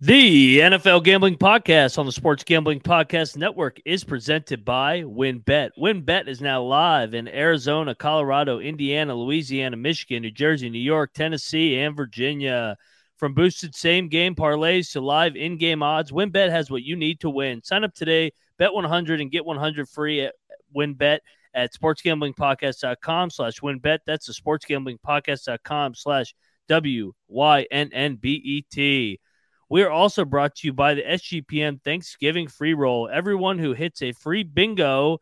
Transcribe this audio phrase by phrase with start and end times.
[0.00, 5.70] The NFL Gambling Podcast on the Sports Gambling Podcast Network is presented by WynnBET.
[5.78, 11.78] WynnBET is now live in Arizona, Colorado, Indiana, Louisiana, Michigan, New Jersey, New York, Tennessee,
[11.78, 12.76] and Virginia.
[13.16, 17.18] From boosted same game parlays to live in game odds, WynnBET has what you need
[17.20, 17.62] to win.
[17.62, 20.34] Sign up today, bet 100 and get 100 free at
[20.76, 21.20] WynnBET
[21.54, 24.00] at sportsgamblingpodcast.com slash WynnBET.
[24.04, 26.34] That's the sportsgamblingpodcast.com slash
[26.68, 29.20] W Y N N B E T.
[29.68, 33.08] We are also brought to you by the SGPN Thanksgiving free roll.
[33.12, 35.18] Everyone who hits a free bingo,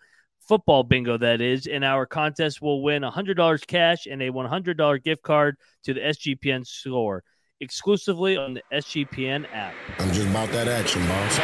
[0.46, 5.22] football bingo that is, in our contest will win $100 cash and a $100 gift
[5.22, 7.22] card to the SGPN store
[7.60, 9.74] exclusively on the SGPN app.
[9.98, 11.38] I'm just about that action, boss.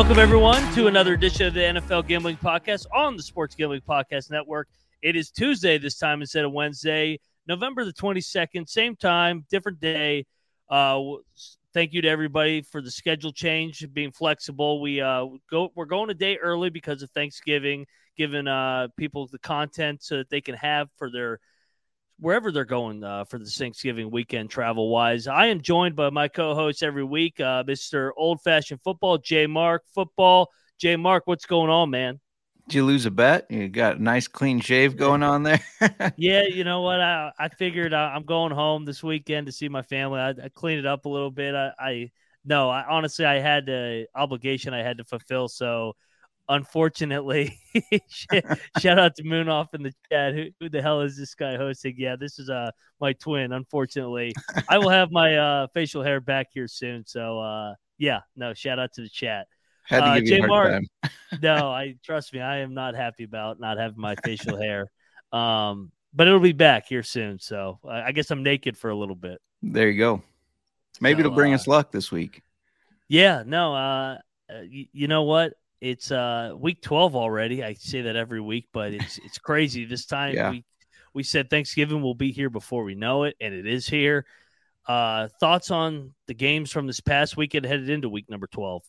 [0.00, 4.30] Welcome everyone to another edition of the NFL Gambling Podcast on the Sports Gambling Podcast
[4.30, 4.66] Network.
[5.02, 10.24] It is Tuesday this time instead of Wednesday, November the 22nd, same time, different day.
[10.70, 11.02] Uh,
[11.74, 14.80] thank you to everybody for the schedule change, being flexible.
[14.80, 17.84] We uh, go we're going a day early because of Thanksgiving,
[18.16, 21.40] giving uh, people the content so that they can have for their
[22.20, 25.26] wherever they're going uh, for the Thanksgiving weekend travel wise.
[25.26, 28.10] I am joined by my co-host every week, uh, Mr.
[28.16, 30.50] Old Fashioned Football, J Mark Football.
[30.78, 32.20] J Mark, what's going on, man?
[32.68, 33.50] Did you lose a bet?
[33.50, 35.60] You got a nice clean shave going on there.
[36.16, 37.00] Yeah, you know what?
[37.00, 40.20] I, I figured I, I'm going home this weekend to see my family.
[40.20, 41.54] I, I cleaned it up a little bit.
[41.54, 42.10] I, I
[42.44, 45.48] no, I honestly I had a obligation I had to fulfill.
[45.48, 45.96] So
[46.50, 47.58] unfortunately,
[48.78, 50.34] shout out to Moon off in the chat.
[50.34, 51.94] Who, who the hell is this guy hosting?
[51.96, 52.70] Yeah, this is uh
[53.00, 53.52] my twin.
[53.52, 54.34] Unfortunately,
[54.68, 57.06] I will have my uh facial hair back here soon.
[57.06, 59.46] So uh yeah, no, shout out to the chat.
[59.84, 60.86] Had to Uh, give you time.
[61.42, 64.90] no, I trust me, I am not happy about not having my facial hair.
[65.32, 67.38] Um, but it'll be back here soon.
[67.38, 69.40] So I I guess I'm naked for a little bit.
[69.62, 70.22] There you go.
[71.00, 72.42] Maybe So, it'll bring uh, us luck this week.
[73.08, 74.18] Yeah, no, uh,
[74.52, 75.54] uh you, you know what?
[75.80, 77.64] It's uh week 12 already.
[77.64, 79.84] I say that every week, but it's it's crazy.
[79.84, 80.50] This time Yeah.
[80.50, 80.64] we
[81.14, 84.26] we said Thanksgiving will be here before we know it, and it is here.
[84.86, 88.82] Uh thoughts on the games from this past weekend headed into week number 12.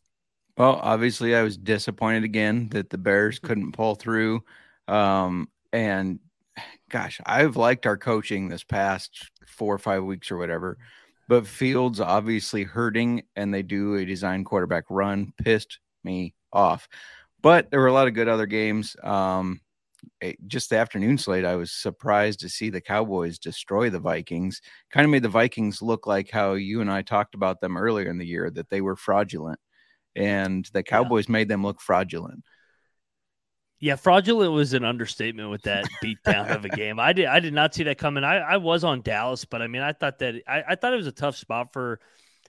[0.57, 4.44] Well, obviously, I was disappointed again that the Bears couldn't pull through.
[4.88, 6.19] Um, and
[6.90, 10.78] gosh, I've liked our coaching this past four or five weeks or whatever,
[11.29, 16.88] but Fields obviously hurting, and they do a design quarterback run pissed me off.
[17.41, 18.95] But there were a lot of good other games.
[19.03, 19.62] Um,
[20.22, 24.61] eh, just the afternoon slate, I was surprised to see the Cowboys destroy the Vikings.
[24.91, 28.09] Kind of made the Vikings look like how you and I talked about them earlier
[28.09, 29.59] in the year that they were fraudulent
[30.16, 32.44] and the Cowboys made them look fraudulent.
[33.79, 37.00] Yeah, fraudulent was an understatement with that beatdown of a game.
[37.00, 38.23] I did I did not see that coming.
[38.23, 40.97] I, I was on Dallas, but I mean I thought that I, I thought it
[40.97, 42.00] was a tough spot for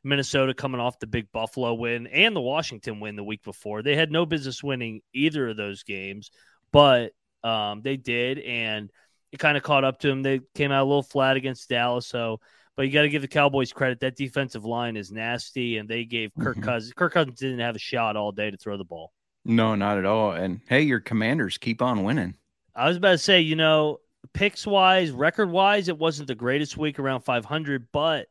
[0.04, 3.82] Minnesota coming off the big Buffalo win and the Washington win the week before.
[3.82, 6.30] They had no business winning either of those games,
[6.72, 7.12] but
[7.44, 8.91] um, they did, and
[9.30, 10.22] it kind of caught up to them.
[10.22, 12.41] They came out a little flat against Dallas, so
[12.74, 14.00] but you got to give the Cowboys credit.
[14.00, 16.62] That defensive line is nasty, and they gave Kirk Mhm.
[16.62, 16.94] Cousins.
[16.94, 19.12] Kirk Cousins didn't have a shot all day to throw the ball.
[19.44, 20.32] No, not at all.
[20.32, 22.34] And hey, your commanders keep on winning.
[22.74, 23.98] I was about to say, you know,
[24.32, 28.28] picks wise, record wise, it wasn't the greatest week around 500, but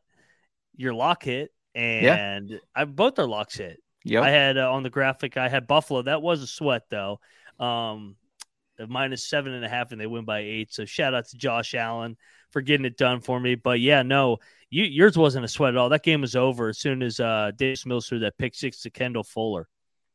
[0.74, 3.80] your lock hit, and I, both our locks hit.
[4.04, 4.22] Yep.
[4.22, 6.02] I had uh, on the graphic, I had Buffalo.
[6.02, 7.20] That was a sweat though.
[7.58, 8.16] Um,
[8.88, 10.72] minus seven and a half, and they win by eight.
[10.72, 12.16] So shout out to Josh Allen
[12.50, 13.54] for getting it done for me.
[13.54, 14.38] But yeah, no,
[14.70, 15.88] you, yours wasn't a sweat at all.
[15.90, 18.90] That game was over as soon as uh, Davis Mills threw that pick six to
[18.90, 19.68] Kendall Fuller.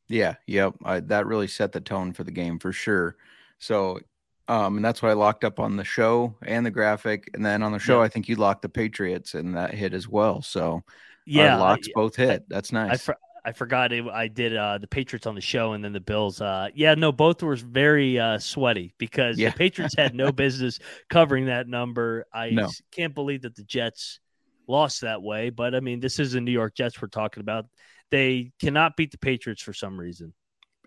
[0.09, 0.73] Yeah, yep.
[0.83, 3.15] I, that really set the tone for the game for sure.
[3.59, 3.99] So,
[4.47, 7.61] um, and that's why I locked up on the show and the graphic, and then
[7.63, 8.05] on the show, Yeah.
[8.05, 10.41] I think you locked the Patriots, and that hit as well.
[10.41, 10.83] So,
[11.27, 12.45] Yeah, our locks I- both hit.
[12.49, 12.91] that's nice.
[12.91, 13.15] I, for,
[13.45, 16.41] I forgot it, I did uh, the Patriots on the show and then the Bills.
[16.41, 19.51] Uh, yeah, no, both were very uh, sweaty because Yeah.
[19.51, 20.79] the Patriots had no business
[21.09, 22.25] covering that number.
[22.33, 22.69] I No.
[22.91, 24.19] can't believe that the Jets
[24.67, 25.49] lost that way.
[25.49, 27.65] But I mean, this is the New York Jets we're talking about.
[28.11, 30.33] They cannot beat the Patriots for some reason.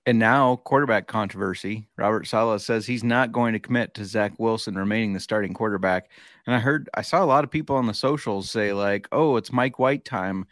[0.06, 1.88] And now, quarterback controversy.
[1.99, 6.11] Robert Saleh says he's not going to commit to Zach Wilson remaining the starting quarterback.
[6.47, 9.37] And I heard, I saw a lot of people on the socials say, like, oh,
[9.37, 10.47] it's Mike White time.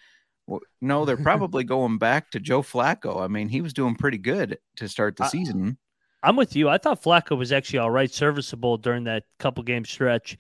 [0.46, 3.22] Well, no, they're probably going back to Joe Flacco.
[3.22, 5.78] I mean, he was doing pretty good to start the I- season.
[6.22, 6.68] I'm with you.
[6.68, 10.36] I thought Flacco was actually all right, serviceable during that couple game stretch.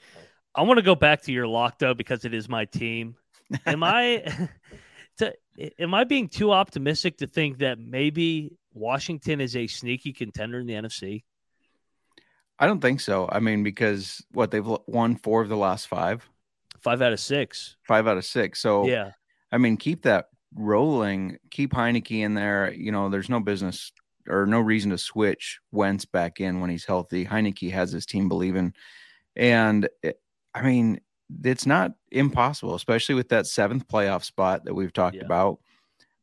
[0.54, 3.14] I want to go back to your lock though because it is my team.
[3.64, 4.24] Am I
[5.78, 10.66] am I being too optimistic to think that maybe Washington is a sneaky contender in
[10.66, 11.24] the NFC?
[12.58, 13.28] I don't think so.
[13.30, 16.28] I mean, because what they've won four of the last five,
[16.80, 17.76] Five out of six.
[17.86, 18.60] five out of six.
[18.60, 19.10] So Yeah.
[19.50, 21.38] I mean, keep that rolling.
[21.50, 22.72] Keep Heinicke in there.
[22.72, 23.92] You know, there's no business
[24.28, 27.24] or no reason to switch Wentz back in when he's healthy.
[27.24, 28.74] Heinicke has his team believing,
[29.34, 30.20] and it,
[30.54, 31.00] I mean,
[31.44, 35.22] it's not impossible, especially with that seventh playoff spot that we've talked Yeah.
[35.22, 35.60] about.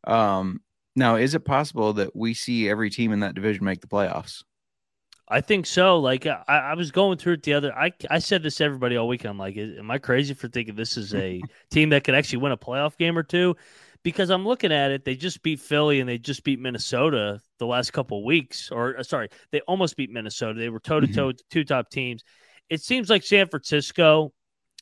[0.06, 0.62] Um,
[0.96, 4.44] now, is it possible that we see every team in that division make the playoffs?
[5.28, 6.00] I think so.
[6.00, 7.74] Like I, I was going through it the other.
[7.75, 9.31] I I said this to everybody all weekend.
[9.31, 12.52] I'm like, am I crazy for thinking this is a team that could actually win
[12.52, 13.56] a playoff game or two?
[14.04, 17.66] Because I'm looking at it, they just beat Philly and they just beat Minnesota the
[17.66, 18.69] last couple weeks.
[18.72, 20.60] Or uh, sorry, they almost beat Minnesota.
[20.60, 22.24] They were toe to toe two top teams.
[22.69, 24.31] It seems like San Francisco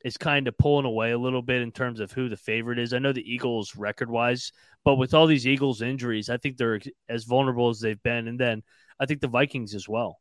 [0.04, 2.94] is kind of pulling away a little bit in terms of who the favorite is.
[2.94, 4.52] I know the Eagles record wise,
[4.84, 8.28] but with all these Eagles injuries, I think they're as vulnerable as they've been.
[8.28, 8.64] And then
[9.00, 10.20] I think the Vikings as well.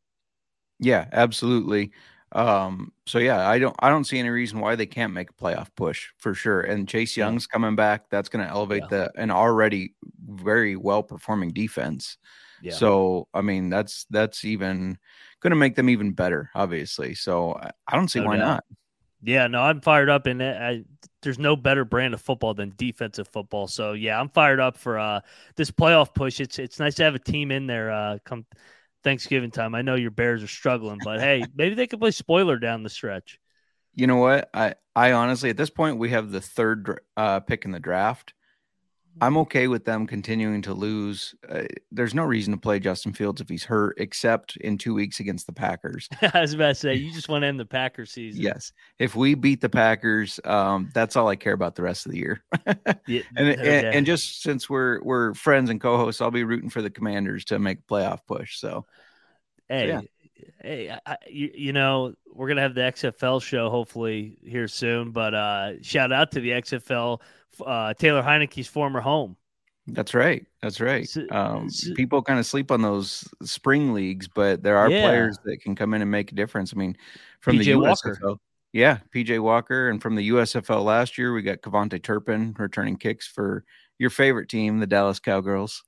[0.78, 1.92] Yeah, absolutely.
[2.32, 5.34] Um, so yeah, I don't I don't see any reason why they can't make a
[5.34, 6.62] playoff push for sure.
[6.62, 7.26] And Chase Yeah.
[7.26, 8.08] Young's coming back.
[8.10, 8.88] That's going to elevate Yeah.
[8.88, 9.94] the an already
[10.26, 12.16] very well performing defense.
[12.60, 12.72] Yeah.
[12.72, 14.98] So I mean, that's that's even
[15.40, 17.14] going to make them even better, obviously.
[17.14, 18.38] So I, I don't see No why doubt.
[18.38, 18.64] not.
[19.22, 20.84] Yeah, no, I'm fired up, and I, I,
[21.22, 23.68] there's no better brand of football than defensive football.
[23.68, 25.20] So yeah, I'm fired up for uh,
[25.54, 26.40] this playoff push.
[26.40, 28.44] It's it's nice to have a team in there uh, come
[29.04, 29.74] Thanksgiving time.
[29.74, 32.90] I know your Bears are struggling, but hey, maybe they could play spoiler down the
[32.90, 33.38] stretch.
[33.94, 34.50] You know what?
[34.52, 38.34] I I honestly at this point we have the third uh, pick in the draft.
[39.20, 41.34] I'm okay with them continuing to lose.
[41.48, 45.20] Uh, there's no reason to play Justin Fields if he's hurt, except in two weeks
[45.20, 46.08] against the Packers.
[46.34, 48.40] I was about to say you just want to end the Packer season.
[48.42, 52.12] Yes, if we beat the Packers, um, that's all I care about the rest of
[52.12, 52.42] the year.
[53.06, 56.80] Yeah, and, and and just since we're we're friends and co-hosts, I'll be rooting for
[56.82, 58.58] the Commanders to make a playoff push.
[58.58, 58.86] So
[59.68, 60.00] Hey, yeah.
[60.60, 65.10] hey, I- you, you know, we're gonna have the XFL show hopefully here soon.
[65.10, 67.20] But uh, shout out to the XFL,
[67.64, 69.36] uh, Taylor Heinicke's former home.
[69.88, 71.08] that's right, that's right.
[71.30, 75.02] Um, people kind of sleep on those spring leagues, but there are Yeah.
[75.02, 76.72] players that can come in and make a difference.
[76.74, 76.96] I mean,
[77.40, 78.16] from PJ the Walker.
[78.22, 78.36] USFL,
[78.72, 83.26] yeah, PJ Walker, and from the USFL last year, we got KaVontae Turpin returning kicks
[83.26, 83.64] for
[83.98, 85.82] your favorite team, the Dallas Cowgirls.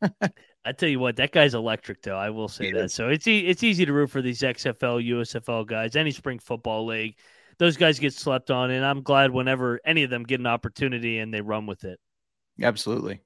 [0.64, 2.16] I tell you what, that guy's electric, though.
[2.16, 2.90] I will say that.
[2.90, 6.86] So it's e- it's easy to root for these XFL, USFL guys, any spring football
[6.86, 7.16] league.
[7.60, 11.18] Those guys get slept on, and I'm glad whenever any of them get an opportunity
[11.18, 12.00] and they run with it.
[12.62, 13.20] Absolutely.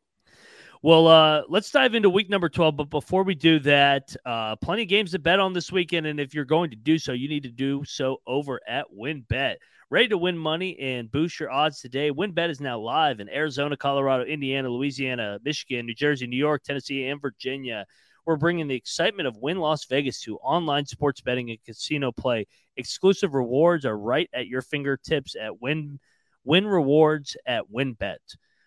[0.83, 2.77] Well, uh, let's dive into week number 12.
[2.77, 6.07] But before we do that, uh, plenty of games to bet on this weekend.
[6.07, 9.55] And if you're going to do so, you need to do so over at WynnBET.
[9.89, 12.11] Ready to win money and boost your odds today?
[12.11, 17.07] WynnBET is now live in Arizona, Colorado, Indiana, Louisiana, Michigan, New Jersey, New York, Tennessee,
[17.07, 17.87] and Virginia.
[18.27, 22.47] We're bringing the excitement of Wynn Las Vegas to online sports betting and casino play.
[22.77, 25.99] Exclusive rewards are right at your fingertips at Win
[26.45, 28.19] Win Rewards at WynnBET.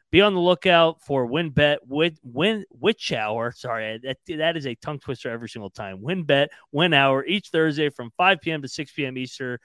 [0.09, 3.51] Be on the lookout for WynnBET with Win Witch Hour.
[3.51, 5.99] Sorry, that that is a tongue twister every single time.
[5.99, 8.61] WynnBET Win Hour each Thursday from 5 p.m.
[8.61, 9.17] to 6 p.m.
[9.17, 9.57] Eastern.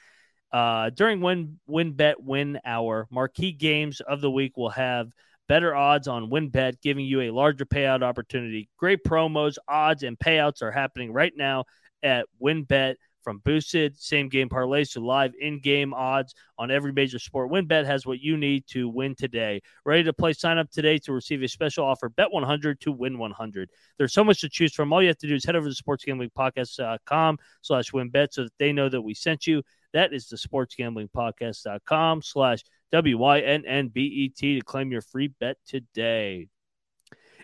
[0.50, 5.12] Uh, during Win WynnBET Win Hour, marquee games of the week will have
[5.52, 8.70] better odds on WynnBET, giving you a larger payout opportunity.
[8.78, 11.66] Great promos, odds, and payouts are happening right now
[12.02, 12.94] at WynnBET.
[13.22, 17.84] From boosted same game parlays to live in game odds on every major sport, WynnBET
[17.84, 19.60] has what you need to win today.
[19.84, 20.32] Ready to play?
[20.32, 22.08] Sign up today to receive a special offer.
[22.08, 23.68] Bet 100 to win 100.
[23.98, 24.90] There's so much to choose from.
[24.90, 28.72] All you have to do is head over to sportsgamblingpodcast.com slash wynnbet so that they
[28.72, 29.62] know that we sent you.
[29.92, 36.48] That is the sportsgamblingpodcast.com slash W-Y-N-N-B-E-T to claim your free bet today.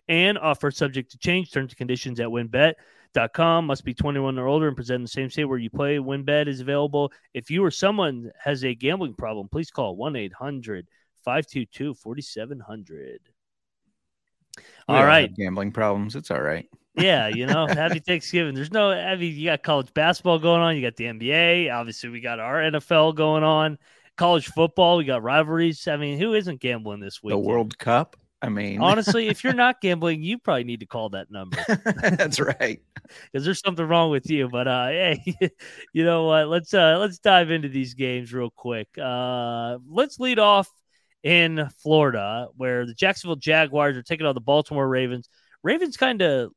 [0.07, 1.51] And offer subject to change.
[1.51, 3.67] Terms and conditions at wynnbet.com.
[3.67, 5.97] Must be 21 or older and present in the same state where you play.
[5.97, 7.13] WynnBET is available.
[7.35, 10.89] If you or someone has a gambling problem, please call 1 800
[11.25, 13.21] 522 4700.
[14.57, 15.35] We All all right.
[15.35, 16.17] gambling problems.
[16.17, 16.67] It's all right.
[16.99, 18.57] Yeah, you know, happy Thanksgiving.
[18.57, 20.75] There's no, I mean, you got college basketball going on.
[20.75, 21.73] You got the NBA.
[21.73, 23.79] Obviously, we got our NFL going on.
[24.19, 24.99] College football.
[24.99, 25.89] We got rivalries.
[25.89, 27.33] I mean, who isn't gambling this week?
[27.33, 28.17] The World Cup.
[28.41, 31.59] I mean, Honestly, if you're not gambling, you probably need to call that number
[32.03, 32.81] that's right.
[33.03, 34.49] because there's something wrong with you.
[34.49, 35.35] But uh, hey,
[35.93, 36.49] you know what?
[36.49, 38.89] Let's uh, let's dive into these games real quick.
[38.97, 40.69] Uh, let's lead off
[41.23, 45.29] in Florida, where the Jacksonville Jaguars are taking on the Baltimore Ravens.
[45.65, 46.53] Ravens kind of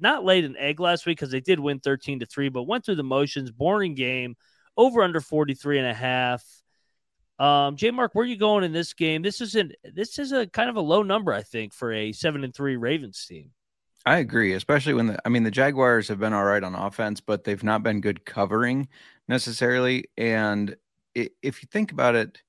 [0.00, 2.84] not laid an egg last week because they did win 13 to 3, but went
[2.84, 3.50] through the motions.
[3.50, 4.36] Boring game,
[4.76, 6.42] over under 43 and a half.
[7.38, 9.22] Um, J Mark, where are you going in this game?
[9.22, 12.44] This isn't this is a kind of a low number, I think, for a seven
[12.44, 13.52] and three Ravens team.
[14.04, 17.20] I agree, especially when the I mean the Jaguars have been all right on offense,
[17.20, 18.88] but they've not been good covering
[19.28, 20.04] necessarily.
[20.16, 20.76] And
[21.14, 22.42] if you think about it,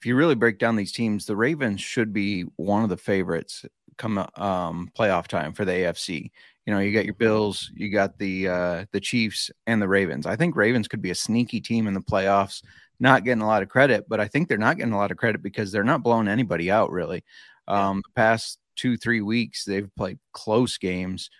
[0.00, 3.64] if you really break down these teams, the Ravens should be one of the favorites
[3.96, 6.30] come um, playoff time for the AFC.
[6.66, 10.26] You know, you got your Bills, you got the uh, the Chiefs, and the Ravens.
[10.26, 12.62] I think Ravens could be a sneaky team in the playoffs
[13.00, 15.16] not getting a lot of credit, but I think they're not getting a lot of
[15.16, 17.24] credit because they're not blowing anybody out really.
[17.68, 21.30] Um, the past two, three weeks, they've played close games.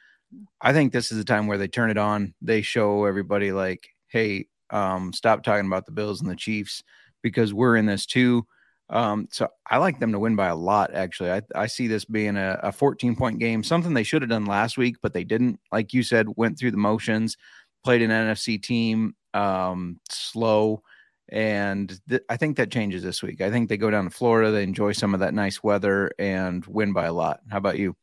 [0.60, 2.34] I think this is the time where they turn it on.
[2.42, 6.82] They show everybody like, hey, um, stop talking about the Bills and the Chiefs
[7.22, 8.46] because we're in this too.
[8.88, 10.94] Um, so I like them to win by a lot.
[10.94, 14.28] Actually, I, I see this being a, a 14 point game, something they should have
[14.28, 15.58] done last week, but they didn't.
[15.72, 17.36] Like you said, went through the motions,
[17.84, 20.82] played an NFC team, um, slow
[21.28, 23.40] and th- I think that changes this week.
[23.40, 26.64] I think they go down to Florida, they enjoy some of that nice weather, and
[26.66, 27.40] win by a lot.
[27.50, 27.97] How about you?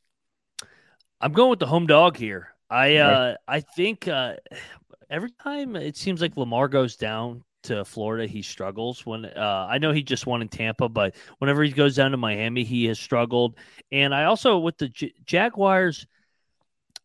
[1.22, 2.50] I'm going with the home dog here.
[2.70, 4.36] I uh, I think uh,
[5.10, 9.06] every time it seems like Lamar goes down to Florida, he struggles.
[9.06, 12.18] When uh, I know he just won in Tampa, but whenever he goes down to
[12.18, 13.58] Miami, he has struggled.
[13.92, 16.06] And I also with the J- Jaguars,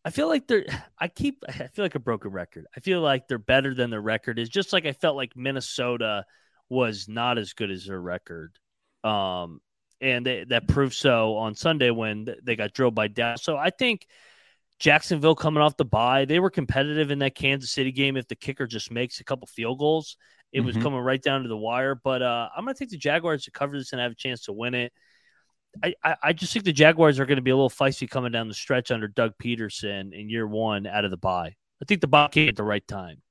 [0.05, 0.65] I feel like they're.
[0.99, 1.43] I keep.
[1.49, 2.65] I feel like a broken record.
[2.75, 4.49] I feel like they're better than their record is.
[4.49, 6.25] Just like I felt like Minnesota
[6.69, 8.57] was not as good as their record,
[9.03, 9.59] um,
[10.01, 13.43] and they, that proved so on Sunday when they got drilled by Dallas.
[13.43, 14.05] So I think
[14.79, 18.15] Jacksonville coming off the bye, they were competitive in that Kansas City game.
[18.15, 20.15] If the kicker just makes a couple field goals,
[20.51, 20.67] it mm-hmm.
[20.67, 21.95] was coming right down to the wire.
[21.95, 24.43] But uh, I'm going to take the Jaguars to cover this and have a chance
[24.43, 24.93] to win it.
[25.83, 28.47] I, I just think the Jaguars are going to be a little feisty coming down
[28.47, 31.55] the stretch under Doug Pederson in year one out of the bye.
[31.81, 33.21] I think the bye came at the right time.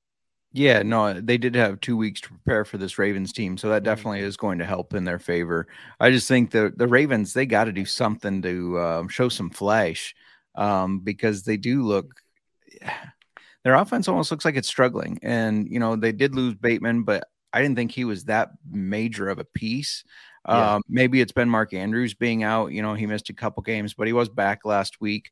[0.52, 3.82] Yeah, no, they did have two weeks to prepare for this Ravens team, so that
[3.82, 5.66] definitely is going to help in their favor.
[6.00, 9.50] I just think the the Ravens they got to do something to um, show some
[9.50, 10.14] flash
[10.54, 12.14] um, because they do look.
[13.64, 17.24] Their offense almost looks like it's struggling, and you know they did lose Bateman, but
[17.52, 20.04] I didn't think he was that major of a piece.
[20.48, 20.74] Yeah.
[20.74, 22.72] Um, maybe it's been Mark Andrews being out.
[22.72, 25.30] You know, he missed a couple games, but he was back last week.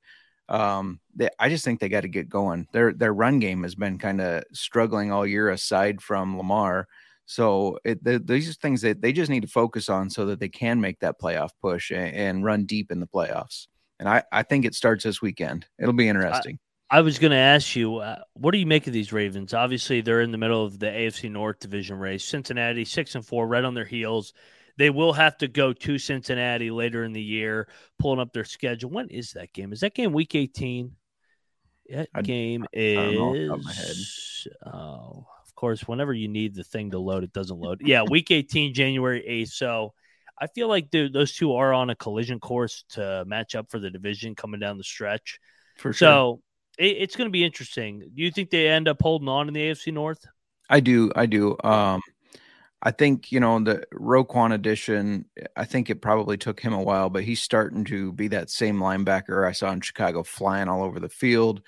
[0.49, 2.68] Um, they, I just think they got to get going.
[2.73, 6.87] Their their run game has been kind of struggling all year, aside from Lamar.
[7.25, 10.38] So it, the, these are things that they just need to focus on so that
[10.38, 13.66] they can make that playoff push and, and run deep in the playoffs.
[13.99, 15.66] And I, I think it starts this weekend.
[15.78, 16.58] It'll be interesting.
[16.88, 19.54] I, I was going to ask you, uh, what do you make of these Ravens?
[19.54, 22.25] Obviously, they're in the middle of the AFC North division race.
[22.25, 24.32] Cincinnati six and four, right on their heels.
[24.78, 27.68] They will have to go to Cincinnati later in the year,
[27.99, 28.90] pulling up their schedule.
[28.90, 29.73] When is that game?
[29.73, 30.92] Is that game week 18?
[31.90, 34.49] That I, game is.
[34.64, 37.80] Oh, of course, whenever you need the thing to load, it doesn't load.
[37.85, 39.52] Yeah, week 18, January 8th.
[39.52, 39.95] So
[40.38, 43.90] I feel like those two are on a collision course to match up for the
[43.90, 45.38] division coming down the stretch.
[45.76, 46.09] For sure.
[46.09, 46.42] So
[46.78, 48.00] it, it's going to be interesting.
[48.00, 50.26] Do you think they end up holding on in the AFC North?
[50.68, 51.11] I do.
[51.14, 51.56] I do.
[51.62, 52.02] Um,
[52.87, 55.25] I think, you know, the Roquan addition,
[55.57, 58.78] I think it probably took him a while, but he's starting to be that same
[58.78, 61.62] linebacker I saw in Chicago flying all over the field,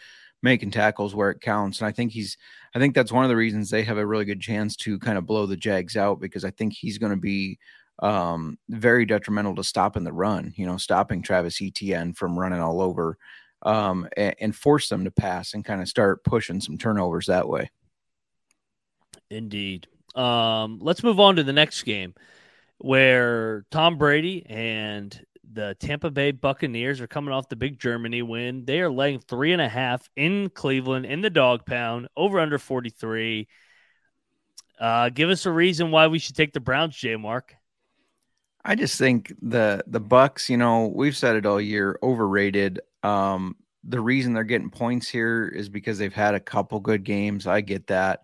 [0.45, 1.81] making tackles where it counts.
[1.81, 2.37] And I think he's,
[2.73, 5.19] I think that's one of the reasons they have a really good chance to kind
[5.19, 7.59] of blow the Jags out because I think he's going to be
[7.99, 12.81] um, very detrimental to stopping the run, you know, stopping Travis Etienne from running all
[12.81, 13.19] over
[13.63, 17.49] um, and, and force them to pass and kind of start pushing some turnovers that
[17.49, 17.73] way.
[19.31, 19.89] Indeed.
[20.19, 22.15] Um, let's move on to the next game
[22.79, 25.19] where Tom Brady and
[25.51, 28.65] the Tampa Bay Buccaneers are coming off the big Germany win.
[28.65, 32.59] They are laying three and a half in Cleveland in the dog pound, over under
[32.59, 33.49] 43.
[34.79, 37.55] Uh, give us a reason why we should take the Browns, J Mark.
[38.65, 42.81] I just think the the Bucs, you know, we've said it all year, overrated.
[43.03, 47.47] Um, the reason they're getting points here is because they've had a couple good games.
[47.47, 48.23] I get that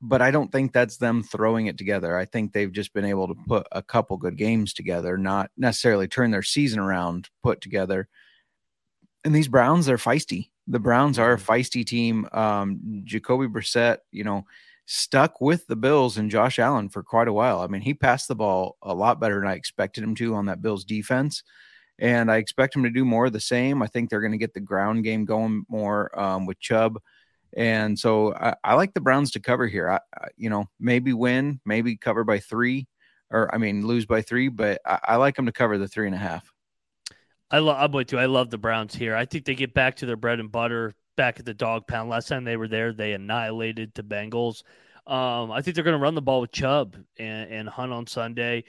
[0.00, 2.16] but I don't think that's them throwing it together.
[2.16, 6.08] I think they've just been able to put a couple good games together, not necessarily
[6.08, 8.08] turn their season around, put together.
[9.24, 10.50] And these Browns, they're feisty.
[10.66, 11.52] The Browns are a mm-hmm.
[11.52, 12.28] feisty team.
[12.32, 14.44] Um, Jacoby Brissett, you know,
[14.86, 17.60] stuck with the Bills and Josh Allen for quite a while.
[17.60, 20.46] I mean, he passed the ball a lot better than I expected him to on
[20.46, 21.42] that Bills defense.
[21.98, 23.82] And I expect him to do more of the same.
[23.82, 26.98] I think they're going to get the ground game going more um, with Chubb.
[27.56, 29.88] And so I, I, like the Browns to cover here.
[29.88, 32.86] I, I, you know, maybe win, maybe cover by three.
[33.30, 36.06] or I mean lose by three, but I, I like them to cover the three
[36.06, 36.50] and a half.
[37.50, 37.76] I love.
[37.78, 38.18] I'm with you.
[38.18, 39.16] I love the Browns here.
[39.16, 42.10] I think they get back to their bread and butter back at the dog pound.
[42.10, 44.62] Last time they were there, they annihilated the Bengals.
[45.06, 48.06] Um, I think they're going to run the ball with Chubb and, and Hunt on
[48.06, 48.64] Sunday.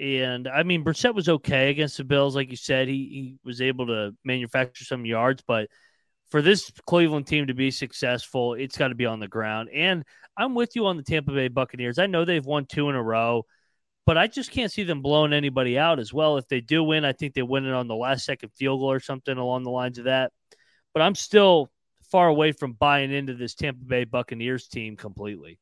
[0.00, 2.88] And I mean, Brissett was okay against the Bills, like you said.
[2.88, 5.68] He he was able to manufacture some yards, but
[6.32, 9.68] for this Cleveland team to be successful, it's got to be on the ground.
[9.72, 10.02] And
[10.34, 11.98] I'm with you on the Tampa Bay Buccaneers.
[11.98, 13.44] I know they've won two in a row,
[14.06, 16.38] but I just can't see them blowing anybody out as well.
[16.38, 18.90] If they do win, I think they win it on the last second field goal
[18.90, 20.32] or something along the lines of that.
[20.94, 21.70] But I'm still
[22.10, 25.58] far away from buying into this Tampa Bay Buccaneers team completely.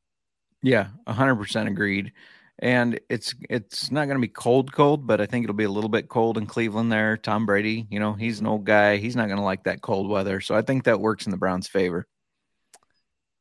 [0.63, 2.13] Yeah, 100% agreed.
[2.61, 5.69] And it's it's not going to be cold cold, but I think it'll be a
[5.71, 7.17] little bit cold in Cleveland there.
[7.17, 8.97] Tom Brady, you know, he's an old guy.
[8.97, 10.41] He's not going to like that cold weather.
[10.41, 12.07] So I think that works in the Browns' favor.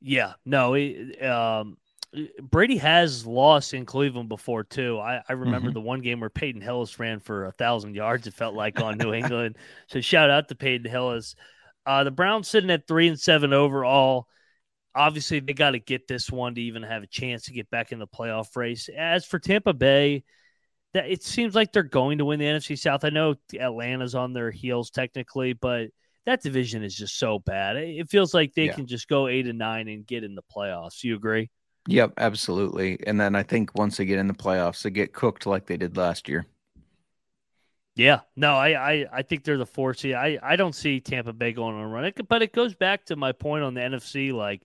[0.01, 1.77] Yeah, no, he, um,
[2.41, 4.99] Brady has lost in Cleveland before too.
[4.99, 5.75] I, I remember Mhm.
[5.75, 8.27] the one game where Peyton Hillis ran for a thousand yards.
[8.27, 9.59] It felt like on New England.
[9.89, 11.37] So shout out to Peyton Hillis.
[11.87, 14.27] Uh, the Browns sitting at three and seven overall.
[14.95, 17.93] Obviously, they got to get this one to even have a chance to get back
[17.93, 18.89] in the playoff race.
[18.97, 20.25] As for Tampa Bay,
[20.95, 23.05] that it seems like they're going to win the NFC South.
[23.05, 25.89] I know Atlanta's on their heels technically, but
[26.27, 27.77] that division is just so bad.
[27.77, 28.73] It feels like they Yeah.
[28.73, 31.05] can just go eight and nine and get in the playoffs.
[31.05, 31.51] You agree?
[31.89, 32.99] Yep, absolutely.
[33.07, 35.77] And then I think once they get in the playoffs, they get cooked like they
[35.77, 36.47] did last year.
[38.01, 40.15] Yeah, no, I, I, I think they're the four seed.
[40.15, 42.07] I, I don't see Tampa Bay going on a run.
[42.07, 44.33] It, but it goes back to my point on the NFC.
[44.33, 44.63] Like,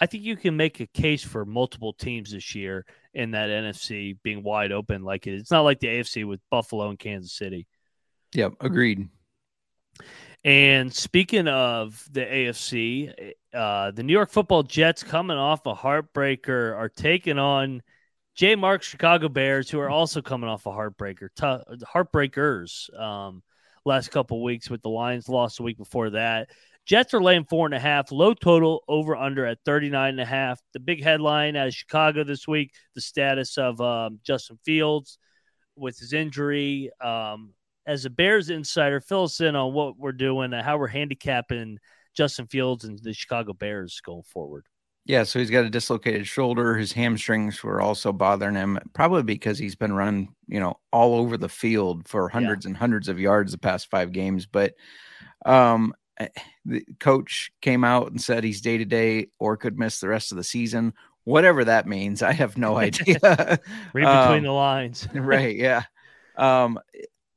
[0.00, 4.16] I think you can make a case for multiple teams this year in that NFC
[4.22, 5.02] being wide open.
[5.02, 5.34] Like, it.
[5.34, 7.66] it's not like the AFC with Buffalo and Kansas City.
[8.34, 9.08] Yep, agreed.
[10.44, 16.76] And speaking of the AFC, uh, the New York Football Jets coming off a heartbreaker
[16.76, 17.82] are taking on
[18.36, 18.54] J.
[18.54, 22.94] Mark Chicago Bears, who are also coming off a heartbreaker, t- heartbreakers.
[22.98, 23.42] Um,
[23.86, 26.50] last couple weeks with the Lions lost the week before that.
[26.84, 30.26] Jets are laying four and a half, low total over under at 39 and a
[30.26, 30.60] half.
[30.74, 35.18] The big headline out of Chicago this week, the status of um, Justin Fields
[35.74, 36.90] with his injury.
[37.00, 37.54] Um,
[37.86, 41.78] as a Bears insider, fill us in on what we're doing how we're handicapping
[42.14, 44.66] Justin Fields and the Chicago Bears going forward.
[45.06, 46.76] Yeah, so he's got a dislocated shoulder.
[46.76, 51.36] His hamstrings were also bothering him, probably because he's been running, you know, all over
[51.36, 54.46] the field for hundreds and hundreds of yards the past five games.
[54.46, 54.74] But
[55.44, 56.26] um, eh,
[56.64, 60.32] the coach came out and said he's day to day or could miss the rest
[60.32, 60.92] of the season.
[61.22, 63.18] Whatever that means, I have no idea.
[63.22, 63.60] Read
[63.92, 65.06] between Um, the lines.
[65.14, 65.54] right?
[65.54, 65.82] Yeah.
[66.36, 66.80] Um,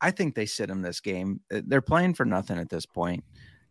[0.02, 1.42] I think they sit him this game.
[1.54, 3.24] Uh, They're playing for nothing at this point.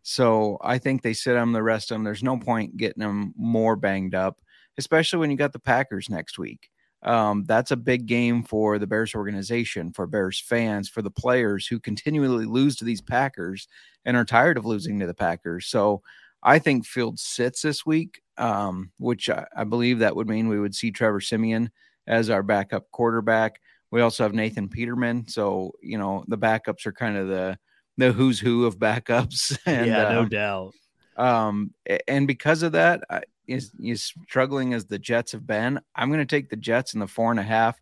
[0.09, 2.03] So I think they sit him the rest of them.
[2.03, 4.41] There's no point getting them more banged up,
[4.79, 6.71] especially when you got the Packers next week.
[7.03, 11.67] Um, that's a big game for the Bears organization, for Bears fans, for the players
[11.67, 13.67] who continually lose to these Packers
[14.03, 15.67] and are tired of losing to the Packers.
[15.67, 16.01] So
[16.41, 20.59] I think Field sits this week, um, which I, I believe that would mean we
[20.59, 21.69] would see Trevor Siemian
[22.07, 23.61] as our backup quarterback.
[23.91, 25.27] We also have Nathan Peterman.
[25.27, 27.59] So, you know, the backups are kind of the
[27.99, 29.57] the who's who of backups.
[29.65, 30.73] And yeah, no um, doubt.
[31.17, 31.73] um,
[32.07, 35.79] and because of that, I- is is struggling as the Jets have been.
[35.95, 37.79] I'm going to take the Jets in the four and a half.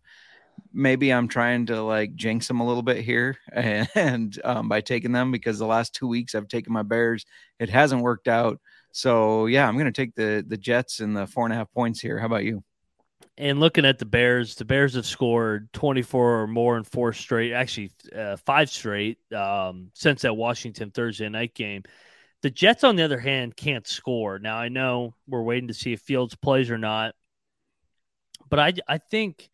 [0.72, 4.80] Maybe I'm trying to like jinx them a little bit here, and, and um, by
[4.80, 7.26] taking them because the last two weeks I've taken my Bears,
[7.60, 8.60] it hasn't worked out.
[8.92, 11.70] So yeah, I'm going to take the the Jets in the four and a half
[11.72, 12.18] points here.
[12.18, 12.64] How about you?
[13.38, 17.52] And looking at the Bears, the Bears have scored 24 or more in four straight,
[17.52, 21.84] actually uh, five straight um, since that Washington Thursday night game.
[22.42, 24.40] The Jets, on the other hand, can't score.
[24.40, 27.14] Now I know we're waiting to see if Fields plays or not,
[28.50, 29.48] but I I think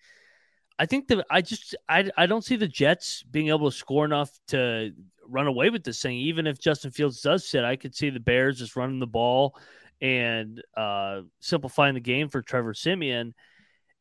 [0.78, 4.06] I think that I just I I don't see the Jets being able to score
[4.06, 4.92] enough to
[5.28, 6.16] run away with this thing.
[6.16, 9.58] Even if Justin Fields does sit, I could see the Bears just running the ball
[10.00, 13.34] and uh, simplifying the game for Trevor Siemian.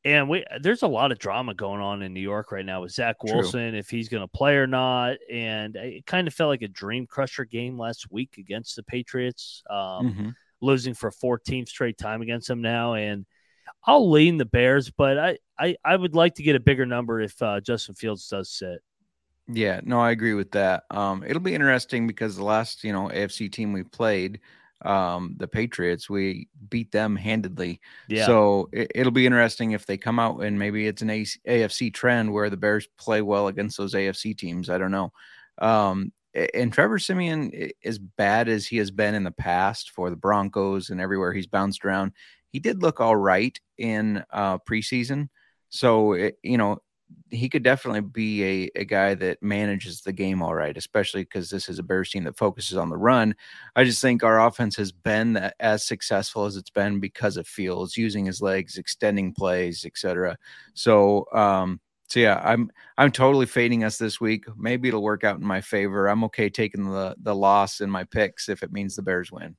[0.05, 2.91] And we, there's a lot of drama going on in New York right now with
[2.91, 3.35] Zach True.
[3.37, 5.17] Wilson, if he's going to play or not.
[5.31, 9.63] And it kind of felt like a dream crusher game last week against the Patriots,
[9.69, 10.35] um, Mhm.
[10.61, 12.95] losing for 14th straight time against them now.
[12.95, 13.25] And
[13.85, 17.21] I'll lean the Bears, but I, I, I would like to get a bigger number
[17.21, 18.81] if uh, Justin Fields does sit.
[19.47, 20.83] Yeah, no, I agree with that.
[20.89, 24.39] Um, it'll be interesting because the last, you know, AFC team we played,
[24.83, 27.79] um, the Patriots, we beat them handedly.
[28.07, 28.25] Yeah.
[28.25, 32.31] So it, it'll be interesting if they come out and maybe it's an AFC trend
[32.31, 34.69] where the Bears play well against those AFC teams.
[34.69, 35.11] I don't know.
[35.59, 36.11] Um,
[36.53, 40.89] and Trevor Siemian, as bad as he has been in the past for the Broncos
[40.89, 42.11] and everywhere he's bounced around,
[42.51, 45.29] he did look all right in uh, preseason.
[45.69, 46.82] So it, you know,
[47.33, 51.49] he could definitely be a, a guy that manages the game all right, especially because
[51.49, 53.35] this is a Bears team that focuses on the run.
[53.75, 57.97] I just think our offense has been as successful as it's been because of Fields
[57.97, 60.37] using his legs, extending plays, etc.
[60.73, 64.45] So, um, so yeah, I'm I'm totally fading us this week.
[64.55, 66.07] Maybe it'll work out in my favor.
[66.07, 69.55] I'm okay taking the the loss in my picks if it means the Bears win.